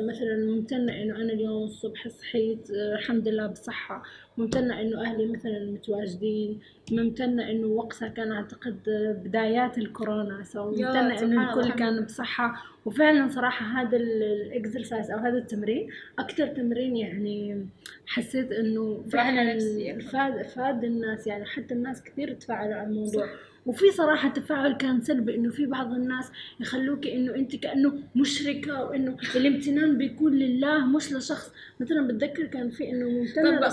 مثلا 0.00 0.36
ممتنة 0.46 1.02
إنه 1.02 1.16
أنا 1.16 1.32
اليوم 1.32 1.64
الصبح 1.64 2.08
صحيت 2.08 2.70
آه، 2.70 2.94
الحمد 2.94 3.28
لله 3.28 3.46
بصحة. 3.46 4.02
ممتنه 4.38 4.80
إنه 4.80 5.00
أهلي 5.04 5.26
مثلا 5.26 5.64
متواجدين 5.70 6.58
ممتنه 6.92 7.50
إنه 7.50 7.66
وقتها 7.66 8.08
كان 8.08 8.32
أعتقد 8.32 8.76
آه، 8.88 9.12
بدايات 9.12 9.78
الكورونا 9.78 10.44
so 10.44 10.74
إنه 11.22 11.42
الله، 11.42 11.60
الكل 11.60 11.72
كان 11.78 12.04
بصحة. 12.04 12.64
وفعلا 12.84 13.28
صراحة 13.28 13.66
هذا 13.82 13.96
ال 13.96 14.09
exercise 14.09 15.10
أو 15.10 15.18
هذا 15.18 15.38
التمرين 15.38 15.88
أكثر 16.18 16.46
تمرين 16.46 16.96
يعني 16.96 17.66
حسيت 18.06 18.52
إنه 18.52 19.04
راحة 19.14 19.30
فعلا. 19.32 19.58
فاد 20.00 20.42
فاد 20.46 20.84
الناس 20.84 21.26
يعني 21.26 21.44
حتى 21.44 21.74
الناس 21.74 22.02
كثير 22.02 22.32
تفاعلوا 22.34 22.74
على 22.74 22.86
الموضوع. 22.88 23.26
وفي 23.66 23.90
صراحة 23.90 24.28
تفاعل 24.28 24.72
كان 24.72 25.00
سلبي 25.00 25.34
إنه 25.34 25.50
في 25.50 25.66
بعض 25.66 25.92
الناس 25.92 26.30
يخلوك 26.60 27.06
إنه 27.06 27.34
أنت 27.34 27.56
كأنه 27.56 27.92
مشركة 28.16 28.84
وإنه 28.84 29.16
الامتنان 29.36 29.98
بيكون 29.98 30.34
لله 30.34 30.86
مش 30.86 31.12
لشخص. 31.12 31.52
مثلا 31.80 32.06
بتذكر 32.08 32.44
كان 32.46 32.70
في 32.70 32.90
إنه 32.90 33.08
ممتنة 33.10 33.56
طب- 33.56 33.64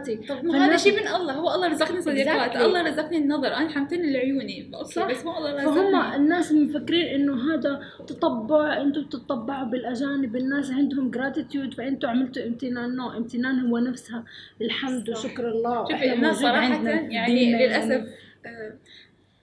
لصديقاتي 0.00 0.16
طب 0.40 0.44
ما 0.44 0.66
هذا 0.66 0.76
شيء 0.76 1.00
من 1.00 1.08
الله 1.08 1.32
هو 1.32 1.54
الله 1.54 1.68
رزقني 1.68 2.00
صديقات 2.02 2.52
Exactly. 2.52 2.56
الله 2.56 2.82
رزقني 2.82 3.18
النظر 3.18 3.54
أنا 3.54 3.68
ممتنة 3.68 4.12
لعيوني 4.12 4.70
okay. 4.74 5.14
بس 5.14 5.24
مو 5.24 5.36
الله 5.36 5.56
فهم 5.64 5.68
رزقني 5.68 6.16
الناس 6.16 6.52
مفكرين 6.52 7.06
إنه 7.06 7.54
هذا 7.54 7.80
تطبع 8.06 8.82
أنتم 8.82 9.02
بتطبعوا 9.04 9.64
بالأجانب 9.64 10.36
الناس 10.36 10.70
عندهم 10.70 11.10
gratitude 11.10 11.74
فانتم 11.74 12.08
عملتوا 12.08 12.46
امتنان 12.46 12.96
no 12.96 13.10
امتنان 13.10 13.60
هو 13.66 13.78
نفسها 13.78 14.24
الحمد 14.62 15.10
صح. 15.10 15.24
وشكر 15.24 15.48
الله 15.48 15.88
شوفي 15.90 16.12
الناس 16.12 16.38
في 16.38 16.44
يعني 16.44 17.34
ديننا 17.34 17.56
للأسف 17.56 18.08
آه، 18.46 18.72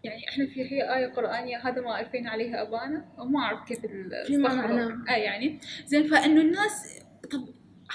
يعني 0.04 0.30
إحنا 0.30 0.46
في 0.46 0.72
هي 0.72 0.96
آية 0.96 1.08
قرآنية 1.08 1.58
هذا 1.58 1.82
ما 1.82 2.00
ألفينا 2.00 2.30
عليها 2.30 2.62
أبانا 2.62 3.06
وما 3.18 3.40
أعرف 3.40 3.60
كيف. 3.68 3.80
معناه. 4.30 4.98
آه 5.10 5.12
يعني 5.12 5.60
زين 5.86 6.04
فإنه 6.04 6.42
الناس 6.42 7.05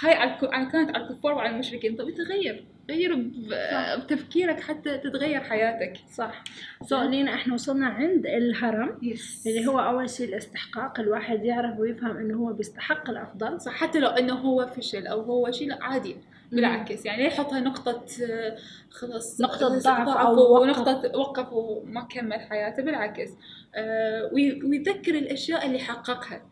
هاي 0.00 0.12
على 0.14 0.36
كانت 0.72 0.96
على 0.96 1.04
الكفار 1.04 1.32
وعلى 1.34 1.50
المشركين. 1.50 1.96
طب 1.96 2.10
تغير 2.10 2.64
غير 2.90 3.30
صح. 3.50 3.94
بتفكيرك 4.04 4.60
حتى 4.60 4.98
تتغير 4.98 5.40
حياتك. 5.40 5.92
صح. 6.12 6.44
so 6.86 7.02
لينا 7.02 7.34
إحنا 7.34 7.54
وصلنا 7.54 7.86
عند 7.86 8.26
الهرم 8.26 8.98
yes 9.02 9.46
اللي 9.46 9.66
هو 9.66 9.78
أول 9.80 10.10
شيء 10.10 10.28
الاستحقاق 10.28 11.00
الواحد 11.00 11.44
يعرف 11.44 11.78
ويفهم 11.78 12.16
إنه 12.16 12.36
هو 12.38 12.52
بيستحق 12.52 13.10
الأفضل. 13.10 13.60
صح. 13.60 13.72
حتى 13.72 13.98
لو 14.00 14.08
إنه 14.08 14.34
هو 14.34 14.66
فشل 14.66 15.06
أو 15.06 15.20
هو 15.20 15.50
شيء 15.50 15.68
لا 15.68 15.84
عادي. 15.84 16.16
بالعكس. 16.52 17.06
يعني 17.06 17.24
يحطها 17.26 17.60
نقطة 17.60 18.02
آه، 18.30 18.56
خلاص 18.90 19.40
نقطة 19.40 19.78
ضعف 19.78 20.08
أو 20.08 20.34
وقف. 20.52 20.62
ونقطة 20.62 21.18
وقف 21.18 21.52
وما 21.52 22.00
كمل 22.00 22.40
حياته. 22.40 22.82
بالعكس. 22.82 23.30
آه، 23.74 24.30
وي- 24.32 24.62
ويذكر 24.64 25.14
الأشياء 25.14 25.66
اللي 25.66 25.78
حققها. 25.78 26.42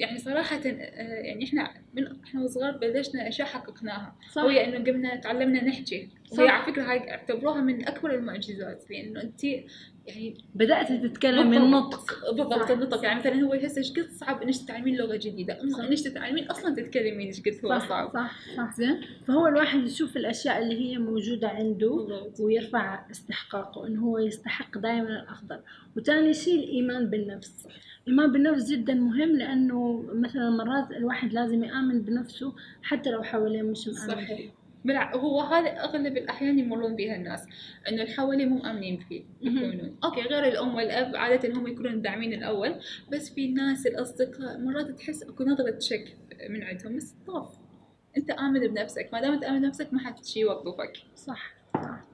يعني 0.00 0.18
صراحة 0.18 0.56
آه، 0.66 1.22
يعني 1.22 1.44
إحنا 1.44 1.70
من 1.94 2.06
إحنا 2.24 2.42
وصغار 2.42 2.76
بلشنا 2.76 3.28
أشياء 3.28 3.48
حققناها. 3.48 4.16
صح. 4.32 4.44
وهي 4.44 4.64
إنه 4.64 4.84
قمنا 4.90 5.16
تعلمنا 5.16 5.64
نحكي. 5.64 6.08
صح. 6.26 6.38
وهي 6.38 6.48
على 6.48 6.72
فكرة 6.72 6.82
هاي 6.82 7.10
اعتبروها 7.10 7.60
من 7.60 7.88
أكبر 7.88 8.14
المعجزات 8.14 8.90
لأنه 8.90 9.22
انت 9.22 9.44
يعني 10.06 10.34
بدأت 10.54 10.92
تتكلم 10.92 11.50
بالضبط. 11.50 11.64
النطق 11.64 12.30
بالضبط. 12.30 12.70
النطق. 12.70 13.04
يعني 13.04 13.20
مثلا 13.20 13.34
هو 13.42 13.52
هسه 13.52 13.78
إيش 13.78 13.92
قد 13.92 14.08
صعب 14.10 14.42
إنك 14.42 14.56
تتعلمين 14.56 14.96
لغة 14.96 15.16
جديدة. 15.16 15.62
إنك 15.62 16.00
تتعلمين 16.00 16.44
أصلا 16.44 16.74
تتكلمين 16.74 17.26
إيش 17.26 17.40
قد 17.40 17.60
هو 17.64 17.78
صعب. 17.78 18.08
صح 18.08 18.32
صح. 18.56 18.74
زين. 18.76 19.00
فهو 19.26 19.46
الواحد 19.46 19.84
يشوف 19.84 20.16
الأشياء 20.16 20.62
اللي 20.62 20.80
هي 20.80 20.98
موجودة 20.98 21.48
عنده 21.48 21.88
بالضبط. 21.96 22.40
ويرفع 22.40 23.10
استحقاقه 23.10 23.86
إنه 23.86 24.00
هو 24.00 24.18
يستحق 24.18 24.78
دائما 24.78 25.08
الأفضل. 25.22 25.60
وثاني 25.96 26.34
شيء 26.34 26.54
الإيمان 26.54 27.10
بالنفس. 27.10 27.66
الايمان 28.06 28.32
بالنفس 28.32 28.70
جدا 28.70 28.94
مهم 28.94 29.36
لأنه 29.36 30.04
مثلا 30.14 30.50
مرات 30.50 30.90
الواحد 30.90 31.32
لازم 31.32 31.64
يآمن 31.64 32.02
بنفسه 32.02 32.54
حتى 32.82 33.10
لو 33.10 33.22
حواليه 33.22 33.62
مش 33.62 33.88
مآمن 33.88 34.24
صحيح. 34.24 34.50
بالع... 34.84 35.16
هو 35.16 35.40
هذا 35.40 35.68
أغلب 35.68 36.16
الأحيان 36.16 36.58
يمرون 36.58 36.96
بها 36.96 37.16
الناس 37.16 37.46
إنه 37.88 38.02
اللي 38.02 38.14
حواليه 38.14 38.46
مو 38.46 38.58
مامنين 38.58 39.00
فيه. 39.08 39.22
يكونون. 39.42 39.96
أوكي 40.04 40.20
غير 40.20 40.44
الأم 40.44 40.74
والأب 40.74 41.16
عادة 41.16 41.54
هم 41.54 41.66
يكونون 41.66 41.92
الداعمين 41.92 42.32
الأول 42.32 42.74
بس 43.12 43.34
في 43.34 43.48
ناس 43.48 43.86
الأصدقاء 43.86 44.58
مرات 44.58 44.90
تحس 44.90 45.22
أكو 45.22 45.44
نظرة 45.44 45.78
شك 45.78 46.16
من 46.50 46.62
عندهم 46.62 46.96
بس 46.96 47.14
طاف. 47.26 47.48
أنت 48.16 48.30
آمن 48.30 48.60
بنفسك 48.60 49.08
ما 49.12 49.20
دام 49.20 49.32
انت 49.32 49.44
آمن 49.44 49.60
بنفسك 49.60 49.92
ما 49.92 49.98
حد 49.98 50.24
شي 50.24 50.40
يوقفك. 50.40 50.92
صح. 51.16 51.54
صح. 51.74 52.04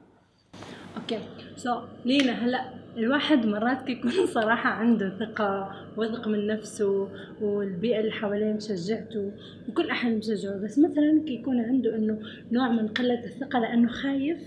okay. 0.97 1.19
so 1.57 1.83
لينا 2.05 2.33
هلأ 2.33 2.86
الواحد 2.97 3.47
مرات 3.47 3.89
يكون 3.89 4.27
صراحة 4.37 4.71
عنده 4.71 5.19
ثقة 5.19 5.71
وثق 5.97 6.29
من 6.29 6.47
نفسه 6.47 7.09
والبيئة 7.41 8.01
اللي 8.01 8.13
حواليه 8.13 8.53
مشجعته 8.53 9.33
وكل 9.69 9.91
أحد 9.91 10.13
مشجعه. 10.13 10.59
بس 10.65 10.79
مثلا 10.79 11.23
يكون 11.27 11.61
عنده 11.61 11.97
إنه 11.97 12.19
نوع 12.53 12.69
من 12.69 12.89
قلة 12.89 13.25
الثقة 13.25 13.59
لأنه 13.59 13.89
خايف 13.89 14.39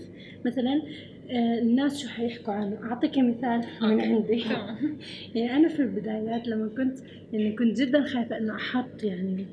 مثلا 0.46 0.82
آه، 1.30 1.58
الناس 1.58 2.02
شو 2.02 2.08
حيحكوا 2.08 2.54
عنه؟ 2.54 2.78
أعطيك 2.82 3.18
مثال 3.18 3.64
من. 3.82 4.00
عندي. 4.00 4.44
يعني 5.34 5.56
أنا 5.56 5.68
في 5.68 5.82
البدايات 5.82 6.48
لما 6.48 6.68
كنت 6.68 6.98
يعني 7.32 7.56
كنت 7.56 7.80
جدا 7.80 8.04
خايفة 8.04 8.38
إنه 8.38 8.54
أحط 8.54 9.02
يعني 9.04 9.46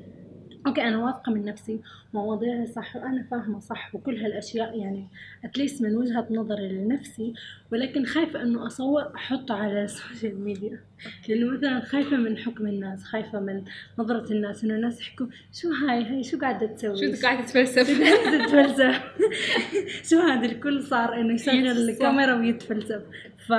okay 0.68 0.82
أنا 0.82 0.98
واثقة 0.98 1.32
من 1.32 1.44
نفسي 1.44 1.80
مواضيعي 2.14 2.66
صح 2.66 2.96
وأنا 2.96 3.26
فاهمة 3.30 3.60
صح 3.60 3.94
وكل 3.94 4.16
هالأشياء 4.16 4.78
يعني 4.78 5.08
at 5.44 5.55
least 5.55 5.82
من 5.82 5.96
وجهة 5.96 6.26
نظري 6.30 6.68
لنفسي 6.68 7.34
ولكن 7.72 8.04
خايفة 8.04 8.42
إنه 8.42 8.66
أصور 8.66 9.14
أحطه 9.14 9.54
على 9.54 9.84
ال 9.84 9.92
social 9.92 10.40
media 10.40 10.80
لأنه 11.28 11.56
مثلا 11.56 11.80
خايفة 11.80 12.16
من 12.16 12.38
حكم 12.38 12.66
الناس 12.66 13.04
خايفة 13.04 13.40
من 13.40 13.64
نظرة 13.98 14.32
الناس 14.32 14.64
إنه 14.64 14.74
الناس 14.74 15.00
يحكوا 15.00 15.26
شو 15.52 15.68
هاي 15.68 16.04
هاي 16.04 16.24
شو 16.24 16.38
قاعدة 16.38 16.66
تسوي؟ 16.66 17.16
شو 17.16 17.22
قاعدة 17.22 17.42
تتفلسف؟ 17.42 17.86
تتفلسف؟ 18.32 19.02
شو 20.10 20.18
هذا 20.18 20.46
الكل 20.46 20.82
صار 20.82 21.20
إنه 21.20 21.34
يشغل 21.34 21.88
الكاميرا 21.88 22.34
ويتفلسف. 22.34 23.02
ف 23.46 23.52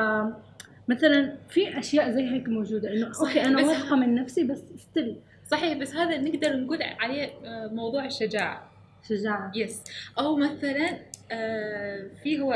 مثلا 0.88 1.36
في 1.50 1.80
أشياء 1.80 2.12
زي 2.12 2.30
هيك 2.30 2.50
موجودة 2.50 2.93
إنه 2.93 3.12
okay 3.22 3.45
أنا 3.45 3.67
واثقة 3.67 3.95
من 3.95 4.15
نفسي 4.15 4.43
بس 4.43 4.63
still 4.78 5.15
صحيح 5.52 5.78
بس 5.78 5.96
هذا 5.96 6.18
نقدر 6.18 6.58
نقول 6.58 6.84
عليه 6.84 7.26
آه، 7.46 7.68
موضوع 7.74 8.06
الشجاعة. 8.06 8.72
شجاعة. 9.10 9.52
yes 9.56 9.84
أو 10.20 10.36
مثلا 10.36 11.00
آه، 11.32 12.10
في 12.24 12.40
هو 12.40 12.54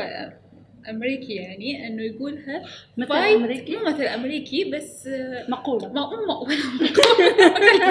أمريكي 0.88 1.34
يعني 1.34 1.86
إنه 1.86 2.02
يقولها 2.02 2.62
مثل 2.96 3.12
أمريكي؟ 3.12 3.76
مو 3.76 3.84
مثل 3.84 4.02
أمريكي 4.02 4.70
بس 4.70 5.06
آه، 5.06 5.46
مقولة. 5.50 5.92
ما 5.92 6.10
مو 6.26 6.46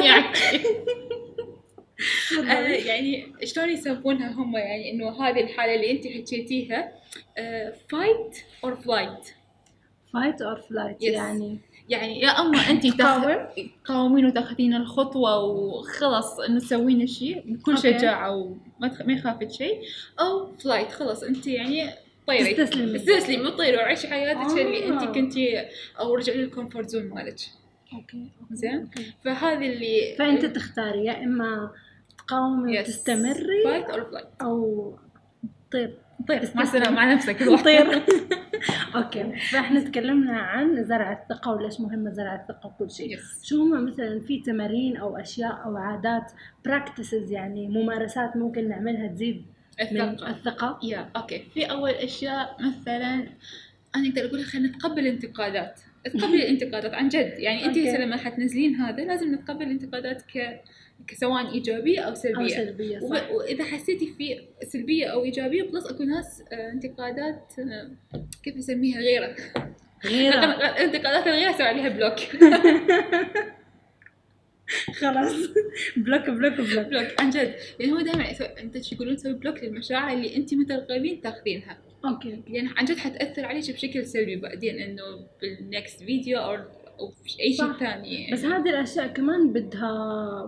يعني 0.03 0.27
آه، 2.51 2.85
يعني 2.85 3.33
شلون 3.43 3.69
يسمونها 3.69 4.31
هم؟ 4.31 4.57
يعني 4.57 4.91
إنه 4.91 5.09
هذه 5.09 5.43
الحالة 5.43 5.75
اللي 5.75 5.91
أنت 5.91 6.07
حكيتيها 6.07 6.91
fight 7.89 8.37
or 8.63 8.75
flight 8.75 9.29
fight 10.13 10.41
or 10.41 10.61
flight. 10.61 11.03
يعني. 11.03 11.59
يعني 11.89 12.21
يا 12.21 12.29
أما 12.29 12.57
انت 12.69 12.87
تقاوم؟ 12.87 13.45
تقاومين 13.85 14.25
وتاخذين 14.25 14.73
الخطوة 14.73 15.43
وخلص 15.43 16.39
إنه 16.39 16.59
تسوين 16.59 17.01
الشيء 17.01 17.43
بكل. 17.45 17.77
شجاعة 17.77 18.35
وما 18.35 18.87
تخ- 18.87 19.01
ما 19.01 19.13
يخافك 19.13 19.51
شيء 19.51 19.81
أو 20.19 20.53
flight 20.55 20.91
خلاص 20.91 21.23
انت 21.23 21.47
يعني 21.47 21.89
طيري 22.27 22.53
تستسلمي. 22.53 22.95
استسلمي 22.95 23.47
وطيري 23.47 23.77
وعيشي 23.77 24.07
حياتك 24.07 24.51
اللي 24.59 24.87
انت 24.87 25.03
آه. 25.03 25.11
كنتي 25.11 25.65
أو 25.99 26.15
رجعي 26.15 26.37
لل 26.37 26.49
comfort 26.49 26.89
zone 26.89 27.03
مالك 27.03 27.35
okay 27.93 28.27
زين. 28.51 28.89
فهذه 29.25 29.65
اللي 29.73 30.15
فأنت 30.19 30.45
تختاري 30.45 31.05
يا 31.05 31.23
إما 31.23 31.71
تقاومي 32.17 32.79
وتستمري 32.79 33.63
fight 33.63 33.85
or 33.85 34.03
flight 34.05 34.27
أو 34.41 34.93
طير 35.71 35.97
طير 36.27 36.41
مع. 36.55 36.61
السلامة 36.61 36.95
مع 36.95 37.13
نفسك. 37.13 37.43
طير 37.65 38.01
okay. 38.95 39.35
فإحنا 39.51 39.79
تكلمنا 39.79 40.37
عن 40.39 40.83
زرع 40.83 41.11
الثقة 41.11 41.51
وليش 41.51 41.79
مهمه 41.79 42.09
زرع 42.11 42.35
الثقة 42.35 42.67
وكل 42.67 42.91
شيء. 42.91 43.17
Yes. 43.17 43.21
شو 43.47 43.61
هم 43.61 43.85
مثلا 43.85 44.19
في 44.19 44.39
تمارين 44.39 44.97
أو 44.97 45.17
أشياء 45.17 45.61
أو 45.65 45.77
عادات 45.77 46.31
practices 46.65 47.31
يعني 47.31 47.67
ممارسات 47.67 48.37
ممكن 48.37 48.69
نعملها 48.69 49.07
تزيد 49.07 49.45
من 49.91 50.01
الثقة. 50.01 50.29
الثقة؟ 50.29 50.79
yeah 50.83 51.09
okay. 51.15 51.43
في 51.53 51.65
أول 51.65 51.89
أشياء 51.89 52.57
مثلا 52.59 53.13
أنا 53.95 54.07
أقدر 54.09 54.25
أقولها 54.25 54.45
خلينا 54.45 54.67
نتقبل 54.67 54.99
الانتقادات 54.99 55.79
تقبلي 56.05 56.43
الانتقادات 56.43 56.93
عن 56.93 57.09
جد. 57.09 57.33
يعني 57.37 57.65
انت. 57.65 57.77
هسه 57.77 57.97
لما 57.97 58.17
حتنزلين 58.17 58.75
هذا 58.75 59.03
لازم 59.03 59.33
نتقبل 59.33 59.65
الانتقادات 59.65 60.21
ك 60.21 60.61
كسواء 61.07 61.53
إيجابية 61.53 61.99
أو 61.99 62.09
أو 62.09 62.15
سلبية 62.15 62.47
سلبيه 62.47 62.99
وب... 63.01 63.15
صح 63.15 63.31
وإذا 63.31 63.63
حسيتي 63.63 64.07
في 64.17 64.39
سلبية 64.67 65.07
أو 65.07 65.23
إيجابية 65.23 65.63
plus 65.63 65.85
أكو 65.85 66.03
ناس 66.03 66.43
آه، 66.51 66.71
انتقادات 66.71 67.53
آه، 67.59 67.91
كيف 68.43 68.57
نسميها 68.57 68.99
غيرة. 68.99 69.35
غيرة. 70.05 70.35
انتقادات 70.85 71.27
الغيرة 71.27 71.51
سوي 71.51 71.67
عليها 71.67 71.89
block. 71.89 72.19
خلاص. 74.99 75.33
block 75.97 76.29
block 76.29 76.53
block. 76.53 76.87
block 76.87 77.21
عن 77.21 77.29
جد. 77.29 77.55
يعني 77.79 77.91
هو 77.91 78.01
دائما 78.01 78.25
انت 78.59 78.91
يقولون 78.91 79.15
تسوي 79.15 79.33
block 79.33 79.63
للمشاعر 79.63 80.13
اللي 80.13 80.35
انت 80.35 80.53
ما 80.53 80.63
ترغبين 80.63 81.21
تاخذينها. 81.21 81.77
okay 82.05 82.35
okay 82.35 82.51
لأن 82.53 82.67
عن 82.67 82.85
جد 82.85 82.97
حتأثر 82.97 83.45
عليك 83.45 83.71
بشكل 83.71 84.05
سلبي 84.05 84.35
بعدين 84.35 84.79
إنه 84.79 85.03
بال 85.41 85.62
next 85.62 86.03
video 86.03 86.39
أو 86.39 86.57
في 87.25 87.41
أي 87.41 87.53
شيء. 87.53 87.73
ثاني 87.73 88.13
يعني. 88.13 88.33
بس 88.33 88.45
هذه 88.45 88.69
الأشياء 88.69 89.07
كمان 89.07 89.53
بدها 89.53 89.91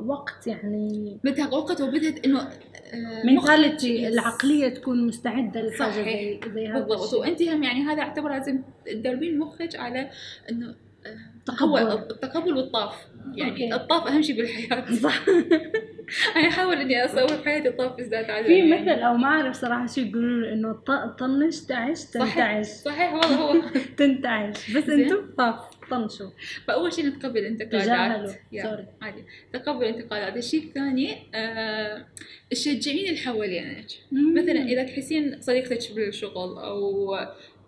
وقت 0.05 0.47
يعني 0.47 1.17
بدها 1.23 1.47
وقت 1.53 1.81
وبدت 1.81 2.25
إنه 2.25 2.39
آه، 2.41 3.25
mentality 3.25 4.07
العقلية 4.07 4.69
تكون 4.69 5.07
مستعدة 5.07 5.61
لحاجة. 5.61 5.91
زي 5.91 6.39
زي 6.53 6.67
هذا 6.67 6.79
بالضبط. 6.79 7.13
وانت 7.13 7.41
هم 7.41 7.63
يعني 7.63 7.81
هذا 7.81 8.01
أعتبر 8.01 8.29
لازم 8.29 8.63
تدربين 8.85 9.39
مخك 9.39 9.75
على 9.75 10.09
إنه 10.49 10.75
آه، 11.05 11.17
تقبل. 11.45 11.79
هو 11.79 11.97
التقبل 12.11 12.57
والطاف 12.57 13.07
يعني 13.35 13.51
okay. 13.51 13.75
الطاف 13.75 14.07
أهم 14.07 14.21
شيء 14.21 14.37
بالحياة 14.37 14.91
صح 14.93 15.25
أنا 16.35 16.47
أحاول 16.47 16.75
إني 16.77 17.05
أسوي 17.05 17.27
في 17.27 17.43
حياتي 17.45 17.67
الطاف 17.69 17.95
بالذات 17.95 18.29
عادة 18.29 18.47
في. 18.47 18.73
مثل 18.73 18.89
أو 18.89 19.17
ما 19.17 19.27
أعرف 19.27 19.55
صراحة 19.55 19.85
شو 19.87 20.01
يقولون 20.01 20.43
إنه 20.43 20.73
طنش 21.19 21.59
تعش 21.59 22.03
تنتعش. 22.03 22.65
صحيح 22.65 23.13
والله 23.13 23.35
هو 23.35 23.61
تنتعش. 23.97 24.71
بس. 24.71 24.89
أنتم 24.89 25.25
طاف 25.37 25.59
طنشوا. 25.91 26.29
فأول 26.67 26.93
شيء 26.93 27.05
نتقبل 27.05 27.37
الانتقادات 27.37 28.29
سوري 28.51 28.85
عادي. 29.01 29.23
تقبل 29.53 29.85
الانتقادات 29.85 30.37
الشيء 30.37 30.63
الثاني 30.63 31.17
آه 31.35 32.05
تشجعين 32.51 33.07
اللي 33.09 33.17
حوالينك 33.19 33.85
مثلا 34.11 34.61
إذا 34.61 34.83
تحسين 34.83 35.41
صديقتك 35.41 35.95
بالشغل 35.95 36.57
أو 36.57 37.15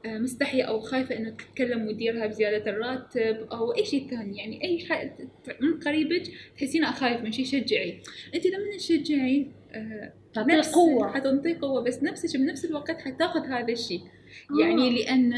مستحية 0.05 0.63
أو 0.63 0.79
خايفة 0.79 1.17
إنه 1.17 1.29
تتكلم 1.29 1.85
مديرها 1.85 2.27
بزيادة 2.27 2.71
الراتب 2.71 3.47
أو 3.51 3.75
أي 3.75 3.85
شيء 3.85 4.09
ثاني. 4.09 4.37
يعني 4.37 4.63
أي 4.63 4.85
حد 4.85 5.29
من 5.61 5.79
قريبك 5.79 6.23
تحسينه 6.57 6.91
خايف 6.91 7.21
من 7.21 7.31
شيء 7.31 7.45
شجعي. 7.45 8.01
أنت 8.35 8.45
لما 8.45 8.77
تشجعين 8.77 9.51
آه، 9.71 10.13
تعطيه 10.33 10.57
نفس 10.57 10.73
قوه 10.73 11.13
حتنطيه 11.13 11.57
قوة 11.61 11.81
بس 11.81 12.03
نفسك 12.03 12.37
بنفس 12.37 12.65
الوقت 12.65 13.01
حتاخذ 13.01 13.45
هذا 13.45 13.73
الشيء. 13.73 14.01
آه. 14.01 14.61
يعني 14.61 14.89
لأن 14.89 15.33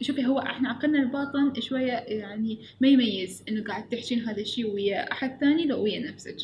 شوفي 0.00 0.26
هو 0.26 0.38
إحنا 0.38 0.68
عقلنا 0.68 0.98
الباطن 0.98 1.60
شوية 1.60 1.92
يعني 1.92 2.58
ما 2.80 2.88
يميز 2.88 3.42
إنه 3.48 3.64
قاعد 3.64 3.88
تحكين 3.88 4.20
هذا 4.20 4.40
الشيء 4.40 4.66
ويا 4.74 5.12
أحد 5.12 5.40
ثاني 5.40 5.64
لو 5.64 5.82
ويا 5.82 6.00
نفسك. 6.00 6.36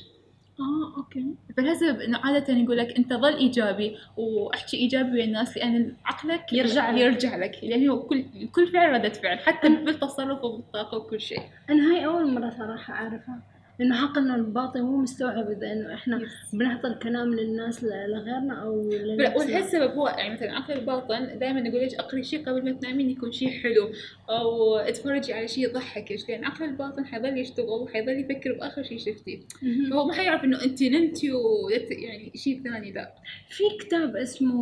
آه 0.61 0.97
أوكي. 0.97 1.35
فلهالسبب 1.57 2.01
إنه 2.01 2.19
عادة 2.19 2.55
يقول 2.55 2.79
لك 2.79 2.97
أنت 2.97 3.13
ظل 3.13 3.37
إيجابي 3.37 3.97
وأحكي 4.17 4.77
إيجابي 4.77 5.11
ويا 5.13 5.25
الناس 5.25 5.57
لأن 5.57 5.93
عقلك 6.05 6.53
يرجع 6.53 6.91
لك. 6.91 7.01
يرجع 7.01 7.37
لك. 7.37 7.59
لأن 7.63 7.89
هو 7.89 8.03
كل 8.03 8.25
كل 8.53 8.67
فعل 8.67 8.93
ردة 8.93 9.09
فعل 9.13 9.39
حتى 9.39 9.69
بالتصرف 9.69 10.45
وبالطاقة 10.45 10.99
وكل 10.99 11.21
شيء. 11.21 11.43
أنا 11.71 11.93
هاي 11.93 12.07
أول 12.07 12.35
مرة 12.35 12.51
صراحة 12.51 12.95
أعرفها. 12.95 13.41
إنه 13.81 13.97
عقلنا 14.03 14.35
الباطن 14.37 14.81
مو 14.83 14.97
مستوعب 14.97 15.51
إذا 15.51 15.73
إنه 15.73 15.95
إحنا 15.95 16.21
بنعطي 16.53 16.89
الكلام 16.89 17.35
للناس 17.35 17.85
لغيرنا 17.85 18.55
أو 18.63 18.91
لنفسنا. 18.91 19.37
ولهالسبب 19.37 19.91
هو 19.91 20.09
يعني 20.09 20.35
مثلا 20.35 20.53
عقل 20.53 20.75
الباطن 20.75 21.39
دائما 21.39 21.61
يقول 21.61 21.81
لك 21.87 21.95
أقري 21.95 22.23
شيء 22.23 22.45
قبل 22.47 22.65
ما 22.65 22.73
تنامين 22.73 23.11
يكون 23.11 23.33
شيء 23.33 23.51
حلو 23.51 23.91
أو 24.31 24.77
أتفرجي 24.77 25.33
على 25.33 25.49
شيء 25.49 25.65
يضحكك 25.65 26.17
لأن 26.29 26.45
عقل 26.45 26.65
الباطن 26.65 27.05
حيظل 27.05 27.39
يشتغل 27.39 27.67
وحيظل 27.69 28.13
يفكر 28.21 28.53
بآخر 28.53 28.83
شيء 28.83 28.99
شفتيه. 28.99 29.39
فهو 29.91 30.07
ما 30.07 30.13
حيعرف 30.13 30.45
إنه 30.45 30.65
انت 30.65 30.83
نمتي 30.83 31.33
و 31.33 31.69
يعني 31.91 32.33
شيء 32.35 32.63
ثاني 32.65 32.93
لا. 32.93 33.15
في 33.49 33.65
كتاب 33.81 34.17
اسمه 34.17 34.53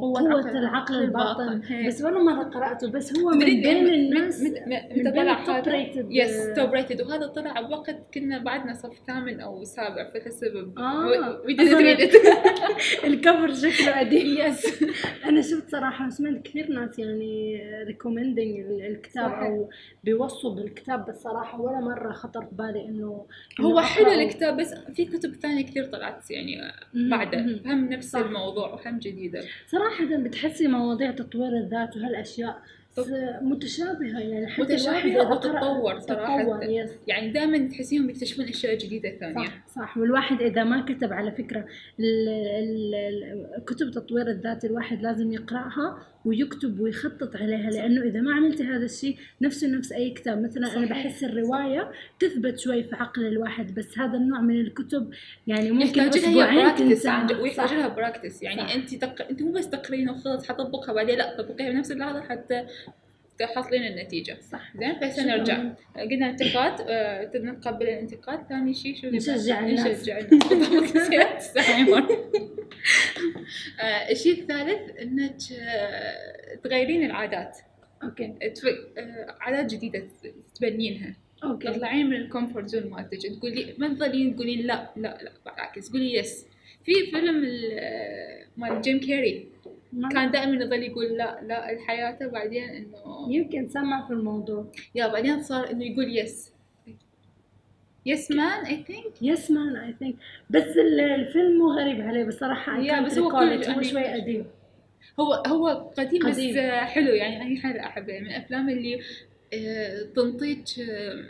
قوة 0.00 0.20
قوة 0.20 0.40
العقل- 0.40 0.56
العقل 0.56 0.94
الباطن. 0.94 1.48
الباطن،. 1.48 1.86
بس 1.86 2.02
ولا 2.02 2.18
مرة 2.22 2.42
قرأته 2.42 2.90
بس 2.90 3.18
هو 3.18 3.30
من 3.30 3.38
بين 3.38 3.84
من- 3.84 3.94
الناس 3.94 4.42
من- 4.42 4.50
من- 4.50 4.68
من 4.96 5.00
متى 5.00 5.10
بين 5.10 5.28
ال 5.28 5.38
top 5.38 5.68
rated 5.68 6.06
yes 6.10 6.46
top 6.56 6.72
rated 6.74 7.00
وهذا 7.02 7.26
طلع 7.26 7.60
بوقت 7.60 7.96
كنا 8.14 8.38
بعدنا 8.60 8.74
صف 8.74 8.98
ثامن 9.06 9.40
أو 9.40 9.64
سابع 9.64 10.10
فلهالسبب 10.10 10.78
آه. 10.78 11.40
wait 11.44 12.14
الكفر 13.04 13.54
شكله 13.54 13.98
قديم 13.98 14.26
yes 14.38 14.82
أنا 15.28 15.42
شفت 15.42 15.70
صراحة 15.70 16.08
سمعت 16.08 16.42
كثير 16.42 16.72
ناس 16.72 16.98
يعني 16.98 17.62
recommending 17.86 18.60
الكتاب 18.60 19.30
صحيح. 19.30 19.42
أو 19.42 19.70
بيوصوا 20.04 20.54
بالكتاب 20.54 21.06
بس 21.06 21.22
صراحة 21.22 21.60
ولا 21.60 21.80
مرة 21.80 22.12
خطر 22.12 22.40
ببالي 22.40 22.84
إنه 22.84 23.26
إنه 23.60 23.68
هو 23.68 23.80
حلو. 23.80 24.12
الكتاب 24.12 24.56
بس 24.56 24.74
في 24.74 25.04
كتب 25.04 25.34
ثانية 25.34 25.62
كثير 25.64 25.84
طلعت 25.84 26.30
يعني. 26.30 26.72
بعده. 26.94 27.40
هم 27.66 27.88
نفس 27.88 28.10
صح. 28.10 28.18
الموضوع 28.18 28.74
وهم 28.74 28.98
جديدة 28.98 29.40
صراحة 29.66 30.04
بتحسي 30.04 30.68
مواضيع 30.68 31.10
تطوير 31.10 31.56
الذات 31.56 31.96
وهالأشياء 31.96 32.62
طب- 32.96 33.06
متشابهة 33.42 34.18
يعني 34.20 34.46
حتى 34.46 34.76
قرأ- 34.76 35.32
وتتطور. 35.32 36.00
تطور 36.00 36.62
yes 36.64 36.90
يعني 37.06 37.30
دائما 37.32 37.68
تحسيهم 37.68 38.10
يكتشفون 38.10 38.44
أشياء 38.44 38.78
جديدة 38.78 39.10
ثانية. 39.20 39.46
صح 39.48 39.66
صح. 39.68 39.98
والواحد 39.98 40.42
إذا 40.42 40.64
ما 40.64 40.82
كتب 40.82 41.12
على 41.12 41.32
فكرة 41.32 41.64
ال- 42.00 42.28
ال- 42.28 42.94
ال- 42.94 43.64
كتب 43.64 43.90
تطوير 43.90 44.26
الذات 44.30 44.64
الواحد 44.64 45.02
لازم 45.02 45.32
يقرأها 45.32 45.98
ويكتب 46.24 46.80
ويخطط 46.80 47.36
عليها 47.36 47.70
لأنه 47.70 48.02
إذا 48.02 48.20
ما 48.20 48.34
عملتي 48.34 48.64
هذا 48.64 48.84
الشيء 48.84 49.16
نفسه 49.42 49.68
نفس 49.68 49.92
أي 49.92 50.10
كتاب 50.10 50.42
مثلا 50.42 50.76
أنا 50.76 50.86
صحيح. 50.86 51.06
بحس 51.06 51.24
الرواية 51.24 51.90
تثبت 52.20 52.58
شوي 52.58 52.82
في 52.82 52.96
عقل 52.96 53.26
الواحد 53.26 53.74
بس 53.74 53.98
هذا 53.98 54.16
النوع 54.16 54.40
من 54.40 54.60
الكتب 54.60 55.10
يعني 55.46 55.70
ممكن 55.70 56.00
أسبوعين 56.00 56.74
تنساها 56.74 57.40
ويحتاج. 57.40 57.72
لها 57.72 57.88
براكتس 57.88 58.42
يعني 58.42 58.60
صح. 58.60 58.74
أنت 58.74 58.94
تق... 58.94 59.28
أنت 59.30 59.42
مو 59.42 59.52
بس 59.52 59.70
تقرين 59.70 60.10
وخلص 60.10 60.48
حطبقها 60.48 60.92
بعدين 60.92 61.18
لا 61.18 61.42
طبقيها 61.42 61.70
بنفس 61.70 61.92
اللحظة 61.92 62.20
حتى 62.20 62.66
تحصلين 63.46 63.82
النتيجة. 63.86 64.38
صح. 64.52 64.72
زين 64.76 64.94
فهسه 65.00 65.24
نرجع. 65.26 65.58
قلنا 66.10 66.30
انتقاد 66.30 66.86
آه، 66.88 67.30
نتقبل 67.36 67.82
الانتقاد 67.88 68.46
ثاني 68.48 68.74
شيء 68.74 68.94
شو 68.96 69.06
نشجع 69.10 69.60
الناس. 69.60 69.86
نشجع 70.00 70.18
الناس. 70.18 71.56
آه، 73.80 74.10
الشيء 74.10 74.32
الثالث 74.40 74.96
إنك 75.02 75.36
آه، 75.60 76.54
تغيرين 76.64 77.04
العادات. 77.04 77.58
أوكي. 78.02 78.34
تف- 78.54 78.98
آه، 78.98 79.36
عادات 79.40 79.74
جديدة 79.74 80.02
تبنينها. 80.54 81.14
أوكي. 81.44 81.66
تطلعين 81.72 82.06
من 82.06 82.16
ال 82.16 82.23
comfort 82.23 82.68
zone 82.68 82.90
مالتك. 82.90 83.18
تقولي 83.38 83.74
ما 83.78 83.88
تظلين 83.88 84.34
تقولين 84.36 84.66
لا 84.66 84.90
لا 84.96 85.18
لا 85.22 85.32
بالعكس. 85.46 85.90
قولي 85.92 86.14
yes 86.14 86.46
في 86.84 86.92
فيلم 87.10 87.44
ال- 87.44 88.46
مال 88.56 88.80
جيم 88.80 89.00
كيري. 89.00 89.46
كان 90.12 90.30
دائما 90.30 90.64
يظل 90.64 90.82
يقول 90.82 91.04
لا 91.06 91.40
لا 91.42 91.72
لحياته 91.74 92.26
بعدين 92.26 92.62
إنه 92.64 93.32
يمكن 93.34 93.68
سمع 93.68 94.06
في 94.06 94.12
الموضوع. 94.12 94.66
يا 94.94 95.06
بعدين 95.06 95.42
صار 95.42 95.70
إنه 95.70 95.84
يقول 95.84 96.18
yes, 96.18 96.52
Yes 98.06 98.30
Man 98.30 98.64
I 98.66 98.84
think, 98.86 99.22
Yes 99.22 99.50
Man 99.50 99.76
I 99.76 99.94
think 99.98 100.14
بس 100.50 100.62
ال- 100.76 101.00
الفيلم 101.00 101.58
مو 101.58 101.72
غريب 101.72 102.00
عليه 102.00 102.24
بصراحه 102.24 102.78
يا 102.78 103.00
بس 103.00 103.18
هو. 103.18 103.30
هو 103.30 103.42
يعني- 103.42 103.84
شوي 103.84 104.04
قديم. 104.04 104.46
هو 105.20 105.32
هو 105.32 105.68
قديم, 105.98 106.20
بس 106.26 106.34
قديم. 106.34 106.58
آه، 106.58 106.84
حلو 106.84 107.08
يعني 107.14 107.36
أنا 107.42 107.60
حيل 107.60 107.76
أحبه. 107.76 108.20
من 108.20 108.26
الأفلام 108.26 108.68
اللي 108.68 109.00
آه، 109.54 110.02
تنطيك 110.16 110.64
آه، 110.90 111.24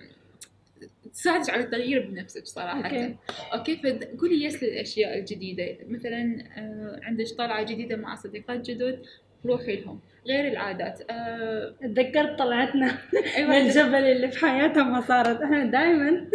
تساعدك 1.13 1.51
على 1.51 1.63
التغيير 1.65 2.07
بنفسك 2.07 2.59
okay. 2.59 3.17
Okay 3.55 3.77
فقولي 4.17 4.45
yes 4.45 4.63
للأشياء 4.63 5.19
الجديدة. 5.19 5.77
مثلا 5.89 6.45
آه، 6.57 7.01
عندك 7.03 7.27
طلعة 7.39 7.63
جديدة 7.63 7.97
مع 7.97 8.15
صديقات 8.15 8.71
جدد 8.71 9.03
روحي 9.47 9.77
لهم. 9.77 10.01
غير 10.27 10.49
العادات 10.49 11.03
آه، 11.11 11.75
تذكرت 11.81 12.39
طلعتنا 12.39 12.99
أيوه. 13.37 13.59
للجبل 13.59 13.95
اللي 13.95 14.31
في 14.31 14.39
حياتها 14.47 14.83
ما 14.83 15.01
صارت. 15.01 15.43
إحنا 15.43 15.65
دائما 15.65 16.27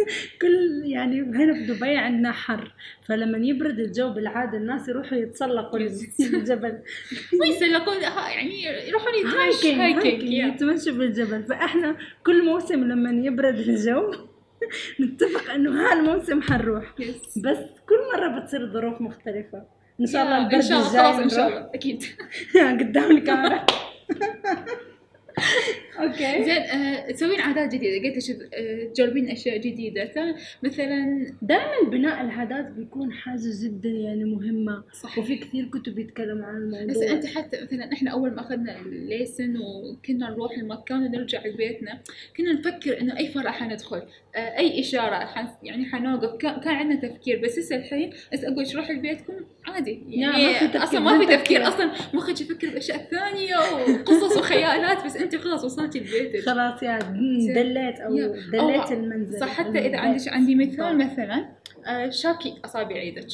كل 0.42 0.82
يعني 0.84 1.20
هنا 1.20 1.54
في 1.54 1.66
دبي 1.72 1.96
عندنا 1.96 2.32
حر. 2.32 2.72
فلما 3.08 3.38
يبرد 3.38 3.78
الجو 3.80 4.10
بالعادة 4.10 4.58
الناس 4.58 4.88
يروحوا 4.88 5.18
يتسلقوا 5.18 5.78
الجبل. 6.34 6.78
ها- 8.04 8.28
يعني 8.30 8.62
يروحون 8.88 9.14
يتمشوا 9.14 9.84
hiking. 9.84 10.22
يتمشوا 10.22 10.92
بالجبل. 10.92 11.42
فإحنا 11.42 11.96
كل 12.26 12.44
موسم 12.44 12.84
لما 12.84 13.26
يبرد 13.26 13.58
الجو 13.58 14.12
نتفق 15.00 15.50
إنه 15.52 15.70
هالموسم 15.92 16.42
حنروح 16.42 16.84
yes. 17.00 17.38
بس 17.38 17.58
كل 17.88 17.96
مرة 18.16 18.40
بتصير 18.40 18.72
ظروف 18.72 19.00
مختلفة 19.00 19.62
إن 20.00 20.06
شاء 20.06 20.22
الله 20.24 20.38
البرد 20.38 20.54
إن 20.54 20.62
شاء 20.62 20.78
الله 20.78 20.88
الجاي 20.88 21.02
خلاص 21.12 21.20
إن 21.22 21.28
شاء. 21.28 21.48
الله 21.48 21.70
أكيد 21.74 22.04
قدام 22.80 23.10
الكاميرا 23.10 23.66
Okay. 26.00 26.44
زين 26.44 26.50
آه، 26.50 27.10
تسوين 27.10 27.40
عادات 27.40 27.74
جديدة. 27.74 28.08
قلت 28.08 28.30
آه، 28.54 28.84
تجربين 28.94 29.30
أشياء 29.30 29.58
جديدة. 29.58 30.10
مثلا 30.62 31.26
دائما 31.42 31.90
بناء 31.90 32.20
العادات 32.20 32.66
بيكون 32.70 33.12
حاجة 33.12 33.40
جدا 33.62 33.88
يعني 33.88 34.24
مهمة. 34.24 34.84
صح. 34.92 35.18
وفي 35.18 35.36
كثير 35.36 35.64
كتب 35.64 35.98
يتكلموا 35.98 36.46
عن 36.46 36.56
الموضوع. 36.56 36.86
بس 36.86 36.96
أنت 36.96 37.26
حتى 37.26 37.62
مثلا 37.62 37.92
إحنا 37.92 38.10
أول 38.10 38.34
ما 38.34 38.40
أخذنا 38.40 38.78
ال 38.80 38.89
license 38.89 39.56
وكنا 39.56 40.30
نروح 40.30 40.52
المكان 40.52 41.02
ونرجع 41.02 41.46
لبيتنا 41.46 42.00
كنا 42.36 42.52
نفكر 42.52 43.00
إنه 43.00 43.18
أي 43.18 43.28
فرع 43.28 43.50
حندخل 43.50 44.02
آه، 44.36 44.58
أي 44.58 44.80
إشارة 44.80 45.14
حن 45.14 45.48
يعني 45.62 45.84
حنوقف. 45.84 46.36
كان, 46.38 46.60
كان 46.60 46.74
عندنا 46.74 47.08
تفكير. 47.08 47.40
بس 47.44 47.58
هسه 47.58 47.76
الحين 47.76 48.10
بس 48.32 48.44
أقول 48.44 48.64
لك 48.64 48.74
روحي 48.74 48.92
لبيتكم؟ 48.92 49.34
عادي. 49.66 50.02
يعني 50.08 50.46
ما 50.46 50.52
في 50.52 50.66
تفكير، 50.66 50.82
أصلا 50.82 51.00
ما 51.00 51.18
في 51.18 51.24
بدون 51.24 51.36
تفكير 51.36 51.60
تفكير. 51.60 51.68
أصلا. 51.68 51.92
مخك 52.14 52.40
يفكر 52.40 52.70
بأشياء 52.70 52.98
ثانية 52.98 53.56
وقصص 53.56 54.36
وخيالات. 54.36 55.04
بس 55.04 55.16
انت 55.26 55.36
خلاص 55.36 55.64
وصلتي 55.64 56.00
لبيتك 56.00 56.40
خلاص 56.40 56.82
yeah 56.82 56.98
دليت 57.54 58.00
أو. 58.00 58.16
دليت 58.52 58.92
المنزل. 58.92 59.40
صح 59.40 59.48
حتى. 59.48 59.78
إذا 59.78 59.98
عندك 59.98 60.28
عندي 60.28 60.54
مثال 60.54 60.76
طبعا. 60.76 60.92
مثلا 60.92 61.48
آه، 61.86 62.10
شاكي 62.10 62.54
أصابع 62.64 62.96
إيدك 62.96 63.26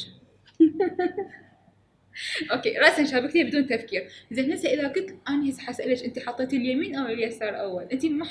okay 2.51 2.77
راسا 2.77 3.03
شابكتيها 3.03 3.45
بدون 3.45 3.67
تفكير. 3.67 4.07
زين 4.31 4.51
هسه 4.51 4.69
إذا 4.69 4.87
قلت 4.87 5.15
أنا 5.29 5.49
هسه 5.49 5.61
حسألك 5.61 6.03
أنت 6.03 6.19
حطيتي 6.19 6.57
اليمين 6.57 6.95
أو 6.95 7.05
اليسار 7.05 7.59
أول؟ 7.59 7.83
أنت 7.83 8.05
ما 8.05 8.25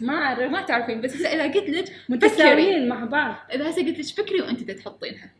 ما 0.00 0.14
أعرف 0.14 0.50
ما 0.50 0.62
تعرفين 0.62 1.00
بس 1.00 1.16
هسه 1.16 1.28
إذا 1.28 1.60
قلت 1.60 1.70
لك 1.70 1.92
متساويين 2.08 2.88
مع 2.88 3.04
بعض. 3.04 3.36
إذا 3.54 3.70
هسه 3.70 3.86
قلت 3.86 3.98
لك 3.98 4.04
فكري 4.04 4.40
وأنت 4.40 4.70
تحطينها. 4.70 5.30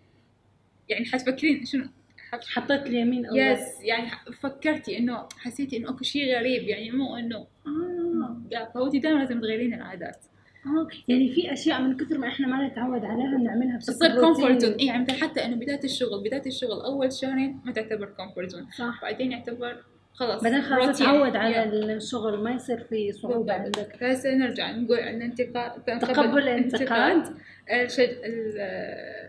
يعني 0.88 1.04
حتفكرين 1.04 1.64
شنو؟ 1.64 1.84
حطيت 2.32 2.86
اليمين 2.86 3.26
أول. 3.26 3.38
yes 3.38 3.80
يعني 3.82 4.10
فكرتي 4.40 4.98
إنه 4.98 5.28
حسيتي 5.38 5.76
إنه 5.76 5.90
اكو 5.90 6.04
شيء 6.04 6.38
غريب 6.38 6.62
يعني 6.62 6.90
مو 6.90 7.16
إنه 7.16 7.36
آه. 7.36 8.42
لا 8.50 8.70
فهو 8.74 8.86
انت 8.86 8.96
دائما 8.96 9.18
لازم 9.18 9.40
تغيرين 9.40 9.74
العادات. 9.74 10.24
آه 10.66 10.88
يعني 11.08 11.28
في 11.28 11.52
أشياء 11.52 11.82
من 11.82 11.96
كثر 11.96 12.18
ما 12.18 12.28
إحنا 12.28 12.46
ما 12.46 12.66
نتعود 12.68 13.04
عليها 13.04 13.38
نعملها 13.38 13.76
بشكل 13.76 13.92
تصير 13.92 14.20
comfort. 14.20 14.60
zone 14.64 14.80
يعني 14.80 15.02
مثلا 15.02 15.16
حتى 15.16 15.44
إنه 15.44 15.56
بداية 15.56 15.84
الشغل 15.84 16.20
بداية 16.24 16.46
الشغل 16.46 16.80
أول 16.80 17.12
شهرين 17.12 17.60
ما 17.64 17.72
تعتبر 17.72 18.06
comfort 18.06 18.50
zone 18.50 18.66
صح. 18.78 18.98
بعدين 19.02 19.32
يعتبر 19.32 19.84
خلاص 20.18 20.42
بعدين 20.42 20.62
خلاص. 20.62 20.98
تتعود 20.98 21.36
على 21.36 21.54
yeah. 21.54 21.64
الشغل 21.64 22.42
ما 22.42 22.50
يصير 22.50 22.78
في 22.90 23.12
صعوبة 23.12 23.36
بالضبط. 23.58 23.78
عندك 23.78 23.96
فهسه 23.96 24.34
نرجع 24.34 24.70
نقول 24.70 24.98
عن 25.00 25.22
انتقاد 25.22 25.82
تقبل 26.00 26.38
الانتقاد. 26.38 27.24
الشج... 27.72 28.00
ال- 28.24 28.58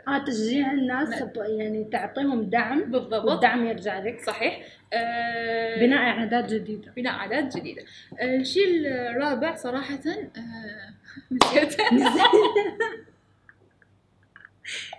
آه 0.08 0.24
تشجيع 0.28 0.72
الناس 0.72 1.10
نعم. 1.10 1.30
يعني 1.60 1.84
تعطيهم 1.92 2.44
دعم 2.44 2.92
بالضبط 2.92 3.26
والدعم 3.26 3.66
يرجع 3.68 4.00
لك 4.00 4.22
صحيح 4.22 4.62
آه، 4.94 5.80
بناء 5.80 6.00
عادات 6.00 6.54
جديدة 6.54 6.92
بناء 6.98 7.14
عادات 7.14 7.58
جديدة 7.58 7.82
الشيء 8.22 8.66
الرابع 8.88 9.56
صراحة 9.56 9.94
آه، 9.96 10.94
نسيته 11.34 11.84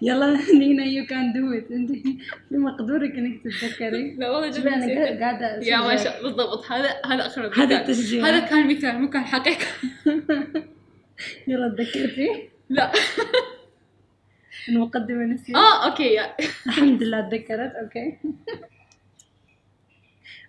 يلا 0.02 0.38
نينا 0.54 0.84
you 0.84 1.06
can 1.06 1.32
do 1.32 1.52
it 1.52 1.70
انت 1.70 1.90
في 2.48 2.56
مقدورك 2.56 3.10
انك 3.10 3.42
تتذكري. 3.44 4.14
لا 4.18 4.30
والله 4.30 4.50
جد 4.50 4.66
أنا 4.66 5.20
قاعدة 5.20 5.60
yeah 5.62 5.76
ما. 5.76 5.96
شاء 5.96 6.22
بالضبط. 6.22 6.72
هذا 6.72 6.88
هذا 7.06 7.26
اقرب 7.26 7.52
هذا. 7.58 7.80
التشجيع 7.80 8.26
هذا 8.28 8.38
كان 8.38 8.68
مثال 8.76 8.98
مو 8.98 9.10
كان 9.10 9.24
حقيقة. 9.24 9.66
يلا 11.48 11.68
تذكرتي؟ 11.78 12.48
لا. 12.68 12.92
المقدمة 14.68 15.24
نسيت. 15.24 15.56
آه 15.56 15.86
okay 15.90 16.20
الحمد 16.66 17.02
لله 17.02 17.20
تذكرت 17.28 17.72
okay. 17.82 18.18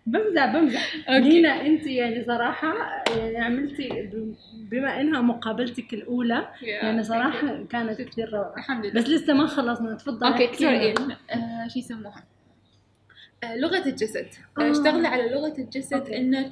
بمزح 0.05 0.45
بمزح. 0.45 0.95
Okay. 1.09 1.29
نينا 1.29 1.65
أنت 1.65 1.87
يعني 1.87 2.23
صراحة 2.23 2.73
يعني 3.17 3.37
عملتي 3.37 4.09
بما 4.53 5.01
إنها 5.01 5.21
مقابلتك 5.21 5.93
الأولى 5.93 6.47
يعني 6.61 7.03
صراحة 7.03 7.63
كانت 7.63 8.01
كثير 8.01 8.33
روعة. 8.33 8.53
الحمد 8.57 8.85
لله. 8.85 9.01
بس 9.01 9.09
لسه 9.09 9.33
ما 9.33 9.47
خلصنا 9.47 9.95
تفضل. 9.95 10.27
Okay 10.27 10.47
كثير. 10.47 10.95
آه 11.31 11.67
شو 11.67 11.79
يسموها؟ 11.79 12.23
آه 13.43 13.55
لغة 13.55 13.85
الجسد. 13.87 14.27
آه. 14.59 14.71
اشتغلي 14.71 15.07
على 15.07 15.29
لغة 15.29 15.55
الجسد 15.57 15.93
okay. 15.93 16.17
إنك 16.17 16.51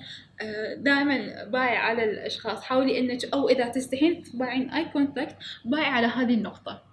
دائما 0.78 1.44
باعي 1.44 1.78
على 1.78 2.04
الأشخاص. 2.04 2.64
حاولي 2.64 3.00
إنك 3.00 3.34
أو 3.34 3.50
إذا 3.50 3.68
تستحين 3.68 4.24
تباعين 4.24 4.70
eye 4.70 4.86
contact 4.86 5.36
باعي 5.66 5.86
على 5.86 6.08
هذه 6.08 6.34
النقطة. 6.34 6.84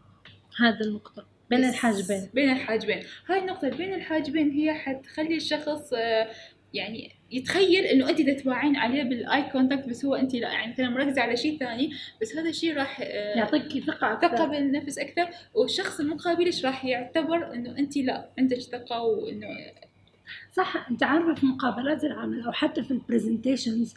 هذا 0.60 0.80
النقطة. 0.80 1.35
بين 1.50 1.64
الحاجبين. 1.64 2.28
بين 2.34 2.50
الحاجبين. 2.50 3.02
هاي 3.28 3.38
النقطة 3.38 3.68
بين 3.68 3.94
الحاجبين 3.94 4.50
هي 4.50 4.74
حتخلي 4.74 5.36
الشخص 5.36 5.92
آه 5.92 6.28
يعني 6.74 7.12
يتخيل 7.30 7.84
إنه 7.84 8.08
انت 8.08 8.20
تتباعين 8.20 8.76
عليه 8.76 9.02
بال 9.02 9.42
eye 9.42 9.56
contact 9.56 9.88
بس 9.88 10.04
هو 10.04 10.14
انت 10.14 10.34
لا 10.34 10.52
يعني 10.52 10.72
مثلا 10.72 10.88
مركزة 10.88 11.22
على 11.22 11.36
شيء 11.36 11.58
ثاني 11.58 11.90
بس 12.22 12.36
هذا 12.36 12.48
الشيء 12.48 12.76
راح 12.76 13.00
آه 13.00 13.36
يعطيك 13.38 13.84
ثقة 13.84 14.12
أكثر. 14.12 14.28
ثقة 14.36 14.46
بالنفس 14.46 14.98
أكثر. 14.98 15.28
والشخص 15.54 16.00
المقابلش 16.00 16.64
راح 16.66 16.84
يعتبر 16.84 17.54
إنه 17.54 17.78
أنت 17.78 17.96
لا 17.96 18.30
عندك 18.38 18.58
ثقة 18.60 19.02
وإنه 19.02 19.46
صح 20.52 20.86
انت 20.90 21.02
عارفه 21.02 21.34
في 21.34 21.46
مقابلات 21.46 22.04
العمل 22.04 22.40
أو 22.42 22.52
حتى 22.52 22.82
في 22.82 22.90
ال 22.90 22.98
presentations 22.98 23.94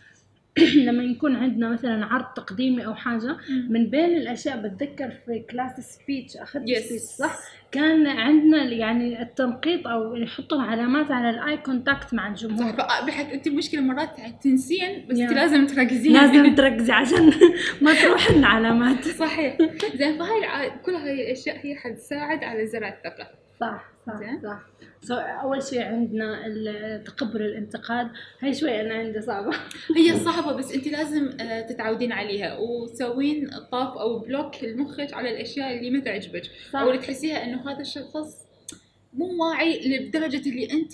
لما 0.87 1.03
يكون 1.03 1.35
عندنا 1.35 1.69
مثلا 1.69 2.05
عرض 2.05 2.25
تقديمي 2.35 2.85
أو 2.85 2.93
حاجة 2.95 3.37
من 3.69 3.89
بين 3.89 4.17
الأشياء 4.17 4.57
بتذكر 4.57 5.11
في 5.25 5.39
class 5.51 5.71
speech 5.79 6.37
أخذت 6.37 6.63
Yes. 6.69 6.77
Speech 6.79 7.01
صح 7.01 7.39
كان 7.71 8.07
عندنا 8.07 8.63
يعني 8.63 9.21
التنقيط 9.21 9.87
أو 9.87 10.15
يحطوا 10.15 10.57
العلامات 10.57 11.11
على 11.11 11.29
ال 11.29 11.57
eye 11.57 11.74
contact 11.74 12.13
مع 12.13 12.27
الجمهور 12.27 12.77
صح 12.77 13.05
بحيث 13.07 13.33
أنت 13.33 13.47
المشكلة 13.47 13.81
مرات 13.81 14.09
تنسين 14.43 15.05
بس. 15.09 15.19
أنت 15.19 15.33
لازم 15.33 15.67
تركزين 15.67 16.13
لازم 16.13 16.55
تركزي 16.55 16.91
عشان 16.93 17.25
ما 17.81 17.93
تروح 18.01 18.29
العلامات 18.29 19.03
صحيح 19.07 19.57
زين 19.95 20.17
فهاي. 20.17 20.71
كل 20.85 20.91
هاي 20.91 21.25
الأشياء 21.25 21.57
هي 21.65 21.75
حتساعد 21.75 22.43
على 22.43 22.67
زرع 22.67 22.87
الثقة 22.89 23.27
صح 23.59 23.91
صح 24.07 24.17
زين. 24.17 24.41
صح. 24.41 24.59
So 25.01 25.13
أول 25.15 25.63
شيء 25.63 25.81
عندنا 25.81 26.97
تقبل 26.97 27.41
الانتقاد. 27.41 28.11
هاي 28.39 28.53
شوي 28.53 28.81
أنا 28.81 28.93
عندي 28.93 29.21
صعبة. 29.21 29.51
هي 29.97 30.19
صعبة 30.19 30.53
بس 30.53 30.71
أنت 30.71 30.87
لازم 30.87 31.29
آه، 31.41 31.61
تتعودين 31.61 32.11
عليها. 32.11 32.57
وتسوين 32.57 33.49
طاف 33.71 33.97
أو 33.97 34.19
block 34.19 34.63
لمخك 34.63 35.13
على 35.13 35.31
الأشياء 35.31 35.77
اللي 35.77 35.89
ما 35.89 35.99
تعجبك. 35.99 36.43
أو 36.75 36.89
اللي 36.89 37.01
تحسيها 37.01 37.43
إنه 37.43 37.71
هذا 37.71 37.81
الشخص 37.81 38.49
مو 39.13 39.43
واعي 39.43 39.97
لدرجة 39.97 40.49
اللي 40.49 40.71
أنت 40.71 40.93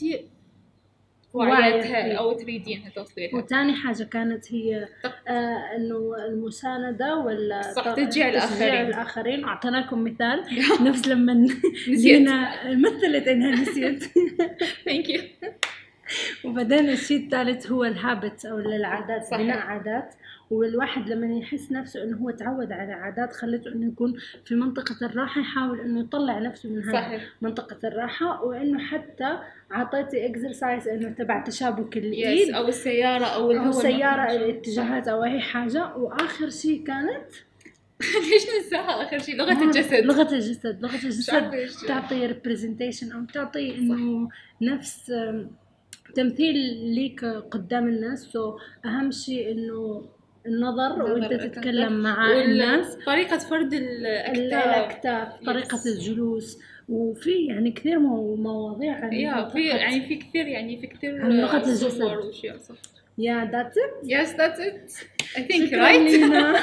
وعيتها 1.36 2.04
فيه. 2.04 2.20
أو 2.20 2.34
تريدينها 2.34 2.90
توصليها 2.90 3.36
وتاني 3.36 3.74
حاجة 3.74 4.04
كانت 4.04 4.54
هي 4.54 4.88
آه 5.28 5.76
إنه 5.76 6.16
المساندة 6.28 7.16
ولا 7.16 7.62
تشجيع 7.96 8.30
الآخرين. 8.30 8.86
الآخرين. 8.88 9.46
أعطيناكم 9.46 10.04
مثال. 10.04 10.44
نفس 10.88 11.08
لما 11.08 11.48
جينا 11.90 12.56
مثلت 12.74 13.28
انها 13.28 13.52
نسيت. 13.52 14.04
ثانك 14.86 15.10
يو 15.10 15.22
وبعدين 16.44 16.90
الشيء 16.90 17.24
الثالث 17.26 17.72
هو 17.72 17.84
الهابت 17.84 18.46
أو 18.46 18.60
العادات. 18.60 19.34
بناء 19.34 19.58
عادات. 19.58 20.14
والواحد 20.50 21.10
لما 21.10 21.38
يحس 21.38 21.72
نفسه 21.72 22.04
إنه 22.04 22.18
هو 22.18 22.32
تعود 22.32 22.72
على 22.72 22.94
عادات 22.94 23.34
خلته 23.34 23.72
إنه 23.72 23.88
يكون 23.88 24.14
في 24.46 24.56
منطقة 24.56 25.06
الراحة 25.06 25.42
يحاول 25.42 25.80
إنه 25.80 26.00
يطلع 26.00 26.40
نفسه 26.40 26.70
من 26.70 26.84
هذه 26.84 26.94
صحيح. 26.94 27.24
منطقة 27.42 27.88
الراحة 27.88 28.44
وإنه 28.44 28.80
حتى 28.80 29.40
اعطيتي 29.72 30.26
exercise 30.26 30.88
إنه 30.88 31.10
تبع 31.10 31.44
تشابك 31.44 31.98
الايد 31.98 32.54
أو 32.54 32.68
السيارة 32.68 33.26
أو 33.26 33.44
أو 33.44 33.52
الهواء 33.52 33.72
سيارة 33.72 34.32
الاتجاهات 34.32 35.08
أو 35.08 35.24
أي 35.24 35.40
حاجة. 35.40 35.96
وآخر 35.96 36.50
شيء 36.50 36.84
كانت 36.84 37.26
ليش 38.32 38.44
ننساها؟ 38.56 39.04
آخر 39.04 39.20
شيء 39.20 39.36
لغة 39.36 39.64
الجسد. 39.64 40.06
لغة 40.06 40.34
الجسد 40.34 40.82
لغة 40.82 40.96
مش 40.96 41.06
الجسد 41.06 41.68
تعطي 41.88 42.26
representation 42.26 43.12
أو 43.12 43.26
تعطي 43.26 43.78
إنه 43.78 44.30
نفس 44.62 45.14
تمثيل 46.16 46.56
ليك 46.96 47.26
قدام 47.26 47.88
الناس. 47.88 48.20
So 48.24 48.58
أهم 48.86 49.12
شيء 49.12 49.52
إنه 49.52 50.06
النظر 50.48 51.04
وأنت. 51.04 51.34
تتكلم 51.34 51.94
مع 52.04 52.32
الناس 52.32 52.98
طريقة 53.06 53.38
فرد 53.38 53.74
ال- 53.74 54.06
الأكتاف 54.08 55.28
طريقة. 55.46 55.80
الجلوس 55.86 56.60
وفي 56.90 57.46
يعني 57.46 57.72
كثير 57.72 58.00
مو- 58.00 58.36
مواضيع 58.36 58.94
عن 58.96 59.14
yeah 59.14 59.50
في 59.50 59.68
يعني 59.68 60.08
في 60.08 60.16
كثير 60.16 60.48
يعني 60.48 60.78
في 60.78 60.88
كثير 60.88 61.22
عن 61.22 61.32
لغة 61.32 61.58
الجسد. 61.58 62.02
Yeah 63.18 63.46
that's 63.52 63.78
it 64.14 64.60
it. 64.60 64.92
I 65.36 65.40
think, 65.40 65.66
شكرا 65.66 65.88
right? 65.90 65.98
لينا 65.98 66.56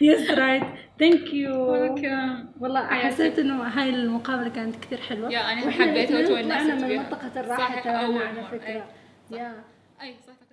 yes 0.00 0.30
right 0.30 0.62
thank 1.00 1.34
you. 1.34 1.54
والله. 2.60 2.86
حسيت 2.86 3.38
إنه 3.38 3.62
هاي 3.62 3.90
المقابلة 3.90 4.48
كانت 4.48 4.76
كثير 4.84 4.98
حلوة 4.98 5.32
yeah 5.32 5.38
وإحنا 5.40 5.70
حبيتها 5.70 6.20
وتونست 6.20 6.84
من 6.84 7.06
الراحة 7.36 7.74
صح، 7.74 7.80
تبعنا 7.84 8.20
على 8.20 8.40
أي. 8.66 8.82
يا 9.30 9.52
أي 10.02 10.14
صح 10.26 10.45